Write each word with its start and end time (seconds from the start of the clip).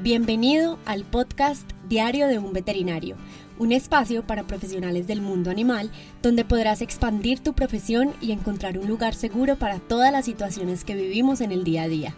Bienvenido 0.00 0.78
al 0.86 1.04
podcast 1.04 1.70
Diario 1.88 2.26
de 2.26 2.38
un 2.38 2.52
Veterinario, 2.52 3.16
un 3.58 3.70
espacio 3.70 4.26
para 4.26 4.42
profesionales 4.42 5.06
del 5.06 5.22
mundo 5.22 5.50
animal 5.50 5.90
donde 6.20 6.44
podrás 6.44 6.82
expandir 6.82 7.38
tu 7.38 7.52
profesión 7.52 8.12
y 8.20 8.32
encontrar 8.32 8.76
un 8.76 8.88
lugar 8.88 9.14
seguro 9.14 9.56
para 9.56 9.78
todas 9.78 10.10
las 10.10 10.24
situaciones 10.24 10.82
que 10.84 10.96
vivimos 10.96 11.40
en 11.40 11.52
el 11.52 11.62
día 11.62 11.84
a 11.84 11.88
día. 11.88 12.14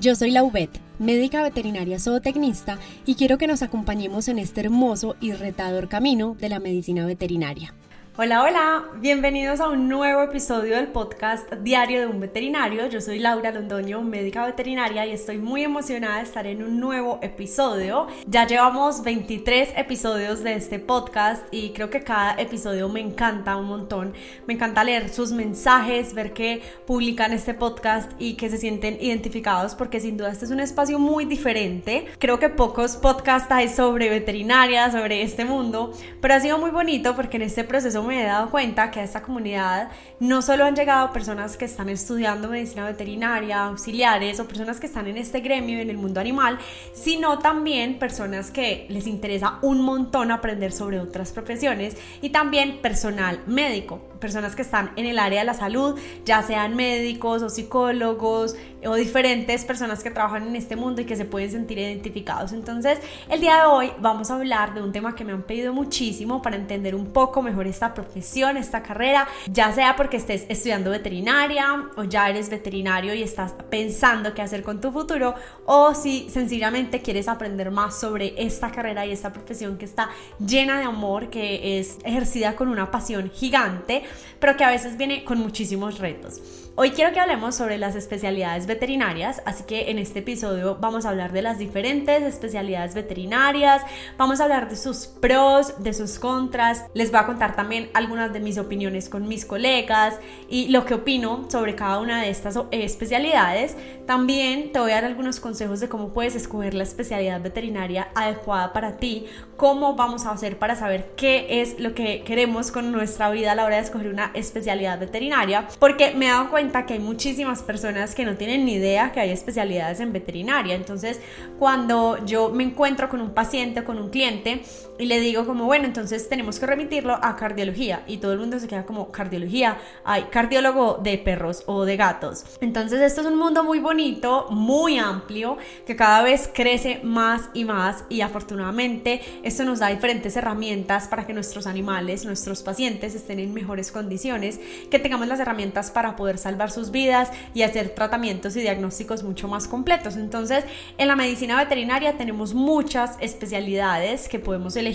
Yo 0.00 0.16
soy 0.16 0.32
Laubet, 0.32 0.70
médica 0.98 1.42
veterinaria 1.44 2.00
zootecnista, 2.00 2.78
y 3.06 3.14
quiero 3.14 3.38
que 3.38 3.46
nos 3.46 3.62
acompañemos 3.62 4.26
en 4.26 4.40
este 4.40 4.60
hermoso 4.60 5.14
y 5.20 5.32
retador 5.32 5.88
camino 5.88 6.36
de 6.40 6.48
la 6.48 6.58
medicina 6.58 7.06
veterinaria. 7.06 7.72
Hola, 8.18 8.42
hola, 8.42 8.84
bienvenidos 8.96 9.60
a 9.60 9.70
un 9.70 9.88
nuevo 9.88 10.20
episodio 10.20 10.76
del 10.76 10.88
podcast 10.88 11.50
Diario 11.62 11.98
de 12.00 12.06
un 12.06 12.20
Veterinario. 12.20 12.86
Yo 12.88 13.00
soy 13.00 13.18
Laura 13.18 13.50
Londoño, 13.52 14.02
médica 14.02 14.44
veterinaria, 14.44 15.06
y 15.06 15.12
estoy 15.12 15.38
muy 15.38 15.64
emocionada 15.64 16.18
de 16.18 16.24
estar 16.24 16.46
en 16.46 16.62
un 16.62 16.78
nuevo 16.78 17.20
episodio. 17.22 18.08
Ya 18.26 18.46
llevamos 18.46 19.02
23 19.02 19.70
episodios 19.78 20.44
de 20.44 20.56
este 20.56 20.78
podcast 20.78 21.42
y 21.50 21.70
creo 21.70 21.88
que 21.88 22.02
cada 22.02 22.34
episodio 22.34 22.90
me 22.90 23.00
encanta 23.00 23.56
un 23.56 23.64
montón. 23.64 24.12
Me 24.46 24.52
encanta 24.52 24.84
leer 24.84 25.08
sus 25.08 25.32
mensajes, 25.32 26.12
ver 26.12 26.34
que 26.34 26.60
publican 26.86 27.32
este 27.32 27.54
podcast 27.54 28.12
y 28.18 28.34
que 28.34 28.50
se 28.50 28.58
sienten 28.58 28.98
identificados 29.00 29.74
porque 29.74 30.00
sin 30.00 30.18
duda 30.18 30.32
este 30.32 30.44
es 30.44 30.50
un 30.50 30.60
espacio 30.60 30.98
muy 30.98 31.24
diferente. 31.24 32.08
Creo 32.18 32.38
que 32.38 32.50
pocos 32.50 32.98
podcasts 32.98 33.50
hay 33.50 33.70
sobre 33.70 34.10
veterinaria, 34.10 34.90
sobre 34.90 35.22
este 35.22 35.46
mundo, 35.46 35.94
pero 36.20 36.34
ha 36.34 36.40
sido 36.40 36.58
muy 36.58 36.70
bonito 36.70 37.16
porque 37.16 37.38
en 37.38 37.44
este 37.44 37.64
proceso 37.64 38.01
me 38.02 38.22
he 38.22 38.26
dado 38.26 38.50
cuenta 38.50 38.90
que 38.90 39.00
a 39.00 39.04
esta 39.04 39.22
comunidad 39.22 39.90
no 40.20 40.42
solo 40.42 40.64
han 40.64 40.76
llegado 40.76 41.12
personas 41.12 41.56
que 41.56 41.64
están 41.64 41.88
estudiando 41.88 42.48
medicina 42.48 42.84
veterinaria, 42.86 43.64
auxiliares 43.64 44.38
o 44.40 44.46
personas 44.46 44.80
que 44.80 44.86
están 44.86 45.06
en 45.06 45.16
este 45.16 45.40
gremio 45.40 45.80
en 45.80 45.90
el 45.90 45.96
mundo 45.96 46.20
animal, 46.20 46.58
sino 46.92 47.38
también 47.38 47.98
personas 47.98 48.50
que 48.50 48.86
les 48.88 49.06
interesa 49.06 49.58
un 49.62 49.80
montón 49.80 50.30
aprender 50.30 50.72
sobre 50.72 51.00
otras 51.00 51.32
profesiones 51.32 51.96
y 52.20 52.30
también 52.30 52.80
personal 52.80 53.40
médico 53.46 54.12
personas 54.22 54.54
que 54.54 54.62
están 54.62 54.92
en 54.96 55.04
el 55.04 55.18
área 55.18 55.40
de 55.40 55.44
la 55.44 55.52
salud, 55.52 55.98
ya 56.24 56.42
sean 56.42 56.76
médicos 56.76 57.42
o 57.42 57.50
psicólogos 57.50 58.54
o 58.86 58.94
diferentes 58.94 59.64
personas 59.64 60.02
que 60.02 60.10
trabajan 60.10 60.46
en 60.46 60.56
este 60.56 60.76
mundo 60.76 61.02
y 61.02 61.04
que 61.04 61.16
se 61.16 61.24
pueden 61.24 61.50
sentir 61.50 61.78
identificados. 61.78 62.52
Entonces, 62.52 63.00
el 63.28 63.40
día 63.40 63.56
de 63.56 63.64
hoy 63.64 63.92
vamos 64.00 64.30
a 64.30 64.36
hablar 64.36 64.74
de 64.74 64.80
un 64.80 64.92
tema 64.92 65.14
que 65.14 65.24
me 65.24 65.32
han 65.32 65.42
pedido 65.42 65.74
muchísimo 65.74 66.40
para 66.40 66.56
entender 66.56 66.94
un 66.94 67.06
poco 67.06 67.42
mejor 67.42 67.66
esta 67.66 67.91
profesión, 67.94 68.56
esta 68.56 68.82
carrera, 68.82 69.28
ya 69.50 69.72
sea 69.72 69.96
porque 69.96 70.16
estés 70.16 70.46
estudiando 70.48 70.90
veterinaria 70.90 71.90
o 71.96 72.04
ya 72.04 72.28
eres 72.28 72.50
veterinario 72.50 73.14
y 73.14 73.22
estás 73.22 73.54
pensando 73.70 74.34
qué 74.34 74.42
hacer 74.42 74.62
con 74.62 74.80
tu 74.80 74.90
futuro 74.92 75.34
o 75.66 75.94
si 75.94 76.28
sencillamente 76.30 77.02
quieres 77.02 77.28
aprender 77.28 77.70
más 77.70 77.98
sobre 77.98 78.34
esta 78.36 78.70
carrera 78.70 79.06
y 79.06 79.12
esta 79.12 79.32
profesión 79.32 79.78
que 79.78 79.84
está 79.84 80.10
llena 80.38 80.78
de 80.78 80.84
amor, 80.84 81.30
que 81.30 81.78
es 81.78 81.98
ejercida 82.04 82.56
con 82.56 82.68
una 82.68 82.90
pasión 82.90 83.30
gigante 83.30 84.02
pero 84.42 84.56
que 84.56 84.64
a 84.64 84.70
veces 84.70 84.96
viene 84.96 85.24
con 85.24 85.38
muchísimos 85.38 85.98
retos. 85.98 86.40
Hoy 86.74 86.90
quiero 86.90 87.12
que 87.12 87.20
hablemos 87.20 87.54
sobre 87.54 87.78
las 87.78 87.94
especialidades 87.94 88.66
veterinarias, 88.66 89.42
así 89.44 89.64
que 89.64 89.90
en 89.90 89.98
este 89.98 90.20
episodio 90.20 90.78
vamos 90.80 91.04
a 91.04 91.10
hablar 91.10 91.30
de 91.32 91.42
las 91.42 91.58
diferentes 91.58 92.22
especialidades 92.22 92.94
veterinarias, 92.94 93.82
vamos 94.16 94.40
a 94.40 94.44
hablar 94.44 94.68
de 94.68 94.76
sus 94.76 95.06
pros, 95.06 95.82
de 95.82 95.92
sus 95.92 96.18
contras, 96.18 96.86
les 96.94 97.10
voy 97.10 97.20
a 97.20 97.26
contar 97.26 97.54
también 97.54 97.81
algunas 97.94 98.32
de 98.32 98.40
mis 98.40 98.58
opiniones 98.58 99.08
con 99.08 99.28
mis 99.28 99.44
colegas 99.44 100.18
y 100.48 100.68
lo 100.68 100.84
que 100.84 100.94
opino 100.94 101.46
sobre 101.50 101.74
cada 101.74 102.00
una 102.00 102.22
de 102.22 102.30
estas 102.30 102.58
especialidades. 102.70 103.76
También 104.06 104.72
te 104.72 104.78
voy 104.78 104.92
a 104.92 104.96
dar 104.96 105.04
algunos 105.04 105.40
consejos 105.40 105.80
de 105.80 105.88
cómo 105.88 106.12
puedes 106.12 106.34
escoger 106.34 106.74
la 106.74 106.82
especialidad 106.82 107.40
veterinaria 107.40 108.08
adecuada 108.14 108.72
para 108.72 108.96
ti, 108.96 109.26
cómo 109.56 109.94
vamos 109.94 110.26
a 110.26 110.32
hacer 110.32 110.58
para 110.58 110.76
saber 110.76 111.12
qué 111.16 111.62
es 111.62 111.78
lo 111.78 111.94
que 111.94 112.22
queremos 112.24 112.70
con 112.70 112.92
nuestra 112.92 113.30
vida 113.30 113.52
a 113.52 113.54
la 113.54 113.64
hora 113.64 113.76
de 113.76 113.82
escoger 113.82 114.08
una 114.08 114.30
especialidad 114.34 114.98
veterinaria, 114.98 115.68
porque 115.78 116.12
me 116.14 116.26
he 116.26 116.28
dado 116.28 116.50
cuenta 116.50 116.86
que 116.86 116.94
hay 116.94 117.00
muchísimas 117.00 117.62
personas 117.62 118.14
que 118.14 118.24
no 118.24 118.36
tienen 118.36 118.64
ni 118.64 118.74
idea 118.74 119.12
que 119.12 119.20
hay 119.20 119.30
especialidades 119.30 120.00
en 120.00 120.12
veterinaria. 120.12 120.74
Entonces, 120.74 121.20
cuando 121.58 122.24
yo 122.24 122.50
me 122.50 122.64
encuentro 122.64 123.08
con 123.08 123.20
un 123.20 123.30
paciente 123.30 123.80
o 123.80 123.84
con 123.84 123.98
un 123.98 124.10
cliente 124.10 124.62
y 125.02 125.06
le 125.06 125.18
digo 125.18 125.44
como, 125.44 125.64
bueno, 125.64 125.84
entonces 125.86 126.28
tenemos 126.28 126.60
que 126.60 126.66
remitirlo 126.66 127.18
a 127.20 127.34
cardiología 127.34 128.04
y 128.06 128.18
todo 128.18 128.34
el 128.34 128.38
mundo 128.38 128.60
se 128.60 128.68
queda 128.68 128.86
como, 128.86 129.10
cardiología, 129.10 129.78
hay 130.04 130.22
cardiólogo 130.30 131.00
de 131.02 131.18
perros 131.18 131.64
o 131.66 131.84
de 131.84 131.96
gatos. 131.96 132.44
Entonces, 132.60 133.00
esto 133.00 133.22
es 133.22 133.26
un 133.26 133.36
mundo 133.36 133.64
muy 133.64 133.80
bonito, 133.80 134.46
muy 134.50 134.98
amplio, 134.98 135.58
que 135.84 135.96
cada 135.96 136.22
vez 136.22 136.48
crece 136.54 137.00
más 137.02 137.50
y 137.52 137.64
más 137.64 138.04
y 138.10 138.20
afortunadamente 138.20 139.22
esto 139.42 139.64
nos 139.64 139.80
da 139.80 139.88
diferentes 139.88 140.36
herramientas 140.36 141.08
para 141.08 141.26
que 141.26 141.32
nuestros 141.32 141.66
animales, 141.66 142.24
nuestros 142.24 142.62
pacientes 142.62 143.16
estén 143.16 143.40
en 143.40 143.52
mejores 143.52 143.90
condiciones, 143.90 144.60
que 144.88 145.00
tengamos 145.00 145.26
las 145.26 145.40
herramientas 145.40 145.90
para 145.90 146.14
poder 146.14 146.38
salvar 146.38 146.70
sus 146.70 146.92
vidas 146.92 147.32
y 147.54 147.62
hacer 147.62 147.88
tratamientos 147.88 148.54
y 148.54 148.60
diagnósticos 148.60 149.24
mucho 149.24 149.48
más 149.48 149.66
completos. 149.66 150.14
Entonces, 150.14 150.64
en 150.96 151.08
la 151.08 151.16
medicina 151.16 151.56
veterinaria 151.56 152.16
tenemos 152.16 152.54
muchas 152.54 153.16
especialidades 153.18 154.28
que 154.28 154.38
podemos 154.38 154.76
elegir. 154.76 154.91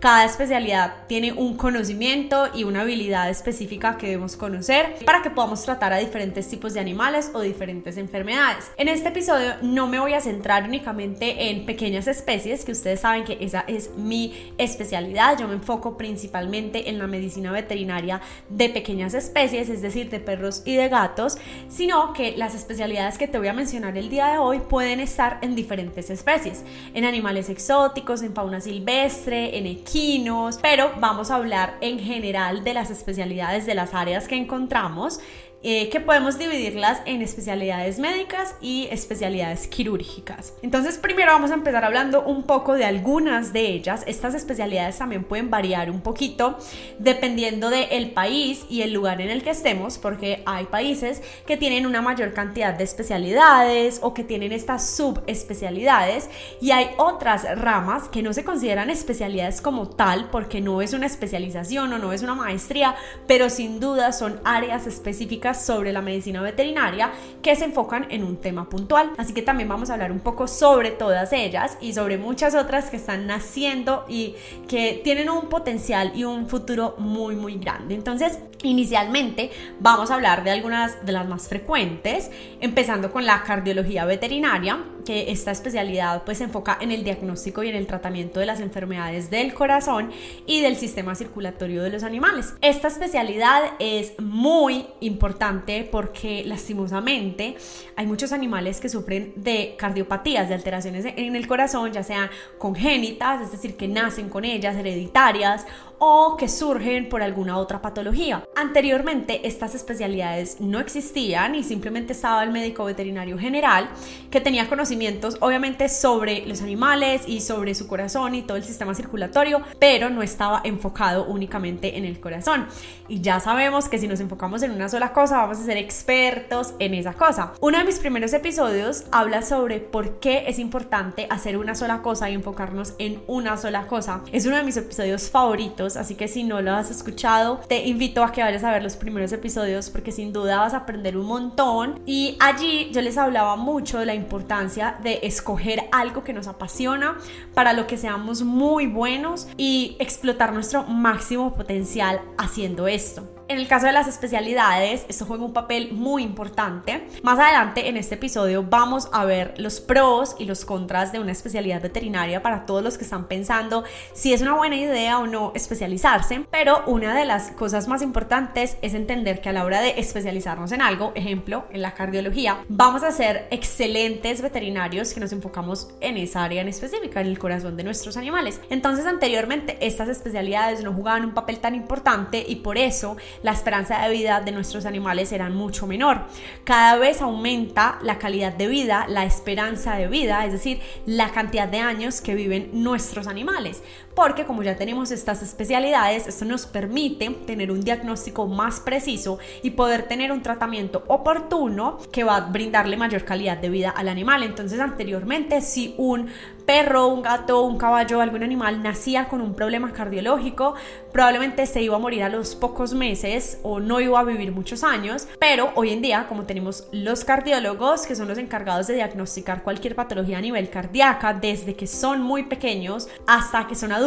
Cada 0.00 0.24
especialidad 0.24 1.06
tiene 1.06 1.32
un 1.32 1.56
conocimiento 1.56 2.48
y 2.54 2.64
una 2.64 2.80
habilidad 2.82 3.30
específica 3.30 3.96
que 3.96 4.06
debemos 4.06 4.36
conocer 4.36 4.96
para 5.04 5.22
que 5.22 5.30
podamos 5.30 5.62
tratar 5.62 5.92
a 5.92 5.98
diferentes 5.98 6.48
tipos 6.48 6.74
de 6.74 6.80
animales 6.80 7.30
o 7.32 7.40
diferentes 7.40 7.96
enfermedades. 7.96 8.70
En 8.76 8.88
este 8.88 9.10
episodio 9.10 9.54
no 9.62 9.86
me 9.86 10.00
voy 10.00 10.14
a 10.14 10.20
centrar 10.20 10.64
únicamente 10.64 11.50
en 11.50 11.66
pequeñas 11.66 12.06
especies, 12.08 12.64
que 12.64 12.72
ustedes 12.72 13.00
saben 13.00 13.24
que 13.24 13.38
esa 13.40 13.60
es 13.68 13.90
mi 13.96 14.52
especialidad. 14.58 15.38
Yo 15.38 15.46
me 15.46 15.54
enfoco 15.54 15.96
principalmente 15.96 16.90
en 16.90 16.98
la 16.98 17.06
medicina 17.06 17.52
veterinaria 17.52 18.20
de 18.48 18.68
pequeñas 18.70 19.14
especies, 19.14 19.68
es 19.68 19.82
decir, 19.82 20.10
de 20.10 20.20
perros 20.20 20.62
y 20.64 20.76
de 20.76 20.88
gatos, 20.88 21.36
sino 21.68 22.12
que 22.12 22.36
las 22.36 22.54
especialidades 22.54 23.18
que 23.18 23.28
te 23.28 23.38
voy 23.38 23.48
a 23.48 23.52
mencionar 23.52 23.96
el 23.96 24.08
día 24.08 24.28
de 24.28 24.38
hoy 24.38 24.60
pueden 24.60 25.00
estar 25.00 25.38
en 25.42 25.54
diferentes 25.54 26.10
especies, 26.10 26.64
en 26.94 27.04
animales 27.04 27.48
exóticos, 27.48 28.22
en 28.22 28.34
fauna 28.34 28.60
silvestre, 28.60 29.01
en 29.04 29.66
equinos, 29.66 30.58
pero 30.62 30.92
vamos 31.00 31.32
a 31.32 31.36
hablar 31.36 31.76
en 31.80 31.98
general 31.98 32.62
de 32.62 32.72
las 32.72 32.88
especialidades 32.90 33.66
de 33.66 33.74
las 33.74 33.94
áreas 33.94 34.28
que 34.28 34.36
encontramos 34.36 35.18
eh, 35.64 35.88
que 35.90 36.00
podemos 36.00 36.40
dividirlas 36.40 37.02
en 37.06 37.22
especialidades 37.22 38.00
médicas 38.00 38.56
y 38.60 38.88
especialidades 38.90 39.68
quirúrgicas. 39.68 40.54
Entonces, 40.60 40.98
primero 40.98 41.30
vamos 41.30 41.52
a 41.52 41.54
empezar 41.54 41.84
hablando 41.84 42.24
un 42.24 42.42
poco 42.42 42.74
de 42.74 42.84
algunas 42.84 43.52
de 43.52 43.68
ellas. 43.68 44.02
Estas 44.08 44.34
especialidades 44.34 44.98
también 44.98 45.22
pueden 45.22 45.50
variar 45.50 45.88
un 45.88 46.00
poquito 46.00 46.58
dependiendo 46.98 47.70
del 47.70 48.10
país 48.10 48.66
y 48.68 48.82
el 48.82 48.92
lugar 48.92 49.20
en 49.20 49.30
el 49.30 49.44
que 49.44 49.50
estemos, 49.50 49.98
porque 49.98 50.42
hay 50.46 50.64
países 50.64 51.22
que 51.46 51.56
tienen 51.56 51.86
una 51.86 52.02
mayor 52.02 52.32
cantidad 52.32 52.74
de 52.74 52.82
especialidades 52.82 54.00
o 54.02 54.14
que 54.14 54.24
tienen 54.24 54.50
estas 54.50 54.90
subespecialidades 54.90 56.28
y 56.60 56.72
hay 56.72 56.90
otras 56.96 57.46
ramas 57.56 58.08
que 58.08 58.22
no 58.22 58.32
se 58.32 58.42
consideran 58.42 58.90
especialidades 58.90 59.60
como 59.60 59.88
tal 59.88 60.28
porque 60.30 60.60
no 60.60 60.82
es 60.82 60.92
una 60.92 61.06
especialización 61.06 61.92
o 61.92 61.98
no 61.98 62.12
es 62.12 62.22
una 62.22 62.34
maestría, 62.34 62.96
pero 63.28 63.48
sin 63.48 63.78
duda 63.78 64.12
son 64.12 64.40
áreas 64.44 64.88
específicas 64.88 65.51
sobre 65.54 65.92
la 65.92 66.02
medicina 66.02 66.42
veterinaria 66.42 67.12
que 67.42 67.56
se 67.56 67.64
enfocan 67.64 68.06
en 68.10 68.24
un 68.24 68.36
tema 68.36 68.68
puntual. 68.68 69.12
Así 69.18 69.34
que 69.34 69.42
también 69.42 69.68
vamos 69.68 69.90
a 69.90 69.94
hablar 69.94 70.12
un 70.12 70.20
poco 70.20 70.46
sobre 70.46 70.90
todas 70.90 71.32
ellas 71.32 71.76
y 71.80 71.92
sobre 71.92 72.18
muchas 72.18 72.54
otras 72.54 72.90
que 72.90 72.96
están 72.96 73.26
naciendo 73.26 74.04
y 74.08 74.34
que 74.68 75.00
tienen 75.04 75.28
un 75.28 75.48
potencial 75.48 76.12
y 76.14 76.24
un 76.24 76.48
futuro 76.48 76.94
muy 76.98 77.36
muy 77.36 77.56
grande. 77.58 77.94
Entonces, 77.94 78.38
inicialmente 78.62 79.50
vamos 79.80 80.10
a 80.10 80.14
hablar 80.14 80.44
de 80.44 80.50
algunas 80.50 81.04
de 81.04 81.12
las 81.12 81.28
más 81.28 81.48
frecuentes, 81.48 82.30
empezando 82.60 83.12
con 83.12 83.26
la 83.26 83.42
cardiología 83.42 84.04
veterinaria, 84.04 84.78
que 85.04 85.30
esta 85.32 85.50
especialidad 85.50 86.22
pues 86.24 86.38
se 86.38 86.44
enfoca 86.44 86.78
en 86.80 86.90
el 86.90 87.04
diagnóstico 87.04 87.62
y 87.62 87.68
en 87.68 87.76
el 87.76 87.86
tratamiento 87.86 88.40
de 88.40 88.46
las 88.46 88.60
enfermedades 88.60 89.30
del 89.30 89.54
corazón 89.54 90.10
y 90.46 90.60
del 90.60 90.76
sistema 90.76 91.14
circulatorio 91.14 91.82
de 91.82 91.90
los 91.90 92.02
animales. 92.02 92.54
Esta 92.60 92.88
especialidad 92.88 93.62
es 93.78 94.12
muy 94.18 94.86
importante 95.00 95.88
porque 95.90 96.44
lastimosamente 96.44 97.56
hay 97.96 98.06
muchos 98.06 98.32
animales 98.32 98.80
que 98.80 98.88
sufren 98.88 99.32
de 99.36 99.74
cardiopatías, 99.78 100.48
de 100.48 100.54
alteraciones 100.54 101.04
en 101.16 101.36
el 101.36 101.46
corazón, 101.46 101.92
ya 101.92 102.02
sean 102.02 102.30
congénitas, 102.58 103.42
es 103.42 103.52
decir, 103.52 103.76
que 103.76 103.88
nacen 103.88 104.28
con 104.28 104.44
ellas, 104.44 104.76
hereditarias 104.76 105.66
o 106.04 106.36
que 106.36 106.48
surgen 106.48 107.08
por 107.08 107.22
alguna 107.22 107.56
otra 107.56 107.80
patología. 107.80 108.44
Anteriormente 108.56 109.46
estas 109.46 109.74
especialidades 109.74 110.60
no 110.60 110.80
existían 110.80 111.54
y 111.54 111.62
simplemente 111.62 112.12
estaba 112.12 112.42
el 112.42 112.50
médico 112.50 112.84
veterinario 112.84 113.38
general 113.38 113.88
que 114.30 114.40
tenía 114.40 114.68
conocimiento 114.68 114.82
conocimientos 114.82 115.36
obviamente 115.38 115.88
sobre 115.88 116.44
los 116.44 116.60
animales 116.60 117.22
y 117.28 117.40
sobre 117.40 117.72
su 117.76 117.86
corazón 117.86 118.34
y 118.34 118.42
todo 118.42 118.56
el 118.56 118.64
sistema 118.64 118.96
circulatorio, 118.96 119.62
pero 119.78 120.10
no 120.10 120.22
estaba 120.22 120.60
enfocado 120.64 121.24
únicamente 121.26 121.96
en 121.98 122.04
el 122.04 122.18
corazón. 122.18 122.66
Y 123.08 123.20
ya 123.20 123.38
sabemos 123.38 123.88
que 123.88 123.98
si 123.98 124.08
nos 124.08 124.18
enfocamos 124.18 124.64
en 124.64 124.72
una 124.72 124.88
sola 124.88 125.12
cosa, 125.12 125.36
vamos 125.36 125.60
a 125.60 125.64
ser 125.64 125.76
expertos 125.76 126.74
en 126.80 126.94
esa 126.94 127.12
cosa. 127.12 127.52
Uno 127.60 127.78
de 127.78 127.84
mis 127.84 128.00
primeros 128.00 128.32
episodios 128.32 129.04
habla 129.12 129.42
sobre 129.42 129.78
por 129.78 130.18
qué 130.18 130.46
es 130.48 130.58
importante 130.58 131.28
hacer 131.30 131.56
una 131.56 131.76
sola 131.76 132.02
cosa 132.02 132.28
y 132.28 132.34
enfocarnos 132.34 132.94
en 132.98 133.22
una 133.28 133.56
sola 133.56 133.86
cosa. 133.86 134.22
Es 134.32 134.46
uno 134.46 134.56
de 134.56 134.64
mis 134.64 134.76
episodios 134.76 135.30
favoritos, 135.30 135.91
así 135.96 136.14
que 136.14 136.28
si 136.28 136.44
no 136.44 136.60
lo 136.60 136.72
has 136.72 136.90
escuchado, 136.90 137.60
te 137.68 137.86
invito 137.86 138.22
a 138.22 138.32
que 138.32 138.42
vayas 138.42 138.64
a 138.64 138.70
ver 138.70 138.82
los 138.82 138.96
primeros 138.96 139.32
episodios 139.32 139.90
porque 139.90 140.12
sin 140.12 140.32
duda 140.32 140.58
vas 140.58 140.74
a 140.74 140.78
aprender 140.78 141.16
un 141.16 141.26
montón. 141.26 142.00
Y 142.06 142.36
allí 142.40 142.90
yo 142.92 143.00
les 143.00 143.18
hablaba 143.18 143.56
mucho 143.56 143.98
de 143.98 144.06
la 144.06 144.14
importancia 144.14 144.96
de 145.02 145.20
escoger 145.22 145.84
algo 145.92 146.24
que 146.24 146.32
nos 146.32 146.46
apasiona 146.46 147.18
para 147.54 147.72
lo 147.72 147.86
que 147.86 147.96
seamos 147.96 148.42
muy 148.42 148.86
buenos 148.86 149.48
y 149.56 149.96
explotar 149.98 150.52
nuestro 150.52 150.84
máximo 150.84 151.54
potencial 151.54 152.20
haciendo 152.38 152.86
esto. 152.88 153.31
En 153.52 153.58
el 153.58 153.68
caso 153.68 153.84
de 153.84 153.92
las 153.92 154.08
especialidades, 154.08 155.04
esto 155.10 155.26
juega 155.26 155.44
un 155.44 155.52
papel 155.52 155.92
muy 155.92 156.22
importante. 156.22 157.06
Más 157.22 157.38
adelante 157.38 157.90
en 157.90 157.98
este 157.98 158.14
episodio 158.14 158.62
vamos 158.62 159.10
a 159.12 159.26
ver 159.26 159.52
los 159.58 159.78
pros 159.78 160.36
y 160.38 160.46
los 160.46 160.64
contras 160.64 161.12
de 161.12 161.20
una 161.20 161.32
especialidad 161.32 161.82
veterinaria 161.82 162.42
para 162.42 162.64
todos 162.64 162.82
los 162.82 162.96
que 162.96 163.04
están 163.04 163.28
pensando 163.28 163.84
si 164.14 164.32
es 164.32 164.40
una 164.40 164.54
buena 164.54 164.76
idea 164.76 165.18
o 165.18 165.26
no 165.26 165.52
especializarse. 165.54 166.46
Pero 166.50 166.82
una 166.86 167.14
de 167.14 167.26
las 167.26 167.50
cosas 167.50 167.88
más 167.88 168.00
importantes 168.00 168.78
es 168.80 168.94
entender 168.94 169.42
que 169.42 169.50
a 169.50 169.52
la 169.52 169.66
hora 169.66 169.82
de 169.82 170.00
especializarnos 170.00 170.72
en 170.72 170.80
algo, 170.80 171.12
ejemplo, 171.14 171.66
en 171.72 171.82
la 171.82 171.92
cardiología, 171.92 172.64
vamos 172.70 173.02
a 173.02 173.12
ser 173.12 173.48
excelentes 173.50 174.40
veterinarios 174.40 175.12
que 175.12 175.20
nos 175.20 175.30
enfocamos 175.30 175.90
en 176.00 176.16
esa 176.16 176.42
área 176.42 176.62
en 176.62 176.68
específica, 176.68 177.20
en 177.20 177.26
el 177.26 177.38
corazón 177.38 177.76
de 177.76 177.84
nuestros 177.84 178.16
animales. 178.16 178.62
Entonces 178.70 179.04
anteriormente 179.04 179.76
estas 179.82 180.08
especialidades 180.08 180.82
no 180.82 180.94
jugaban 180.94 181.26
un 181.26 181.34
papel 181.34 181.58
tan 181.58 181.74
importante 181.74 182.42
y 182.48 182.56
por 182.56 182.78
eso 182.78 183.18
la 183.42 183.52
esperanza 183.52 184.00
de 184.00 184.12
vida 184.12 184.40
de 184.40 184.52
nuestros 184.52 184.86
animales 184.86 185.32
era 185.32 185.48
mucho 185.48 185.86
menor. 185.86 186.26
Cada 186.64 186.96
vez 186.96 187.20
aumenta 187.20 187.98
la 188.02 188.18
calidad 188.18 188.52
de 188.52 188.66
vida, 188.66 189.06
la 189.08 189.24
esperanza 189.24 189.94
de 189.96 190.08
vida, 190.08 190.44
es 190.46 190.52
decir, 190.52 190.80
la 191.06 191.30
cantidad 191.30 191.68
de 191.68 191.78
años 191.78 192.20
que 192.20 192.34
viven 192.34 192.70
nuestros 192.72 193.26
animales. 193.26 193.82
Porque 194.14 194.44
como 194.44 194.62
ya 194.62 194.76
tenemos 194.76 195.10
estas 195.10 195.42
especialidades, 195.42 196.26
esto 196.26 196.44
nos 196.44 196.66
permite 196.66 197.30
tener 197.46 197.70
un 197.70 197.80
diagnóstico 197.80 198.46
más 198.46 198.80
preciso 198.80 199.38
y 199.62 199.70
poder 199.70 200.02
tener 200.02 200.32
un 200.32 200.42
tratamiento 200.42 201.02
oportuno 201.08 201.98
que 202.10 202.22
va 202.22 202.36
a 202.36 202.40
brindarle 202.40 202.96
mayor 202.98 203.24
calidad 203.24 203.56
de 203.56 203.70
vida 203.70 203.90
al 203.90 204.08
animal. 204.08 204.42
Entonces 204.42 204.80
anteriormente 204.80 205.62
si 205.62 205.94
un 205.96 206.28
perro, 206.66 207.08
un 207.08 207.22
gato, 207.22 207.62
un 207.62 207.78
caballo, 207.78 208.20
algún 208.20 208.42
animal 208.42 208.82
nacía 208.82 209.28
con 209.28 209.40
un 209.40 209.54
problema 209.54 209.92
cardiológico, 209.92 210.74
probablemente 211.12 211.66
se 211.66 211.82
iba 211.82 211.96
a 211.96 211.98
morir 211.98 212.22
a 212.22 212.28
los 212.28 212.54
pocos 212.54 212.94
meses 212.94 213.58
o 213.62 213.80
no 213.80 214.00
iba 214.00 214.20
a 214.20 214.24
vivir 214.24 214.52
muchos 214.52 214.84
años, 214.84 215.26
pero 215.40 215.72
hoy 215.74 215.90
en 215.90 216.02
día, 216.02 216.26
como 216.28 216.44
tenemos 216.44 216.86
los 216.92 217.24
cardiólogos, 217.24 218.06
que 218.06 218.14
son 218.14 218.28
los 218.28 218.38
encargados 218.38 218.86
de 218.86 218.94
diagnosticar 218.94 219.62
cualquier 219.62 219.96
patología 219.96 220.38
a 220.38 220.40
nivel 220.40 220.70
cardíaca, 220.70 221.34
desde 221.34 221.74
que 221.74 221.86
son 221.86 222.22
muy 222.22 222.44
pequeños 222.44 223.08
hasta 223.26 223.66
que 223.66 223.74
son 223.74 223.90
adultos 223.90 224.01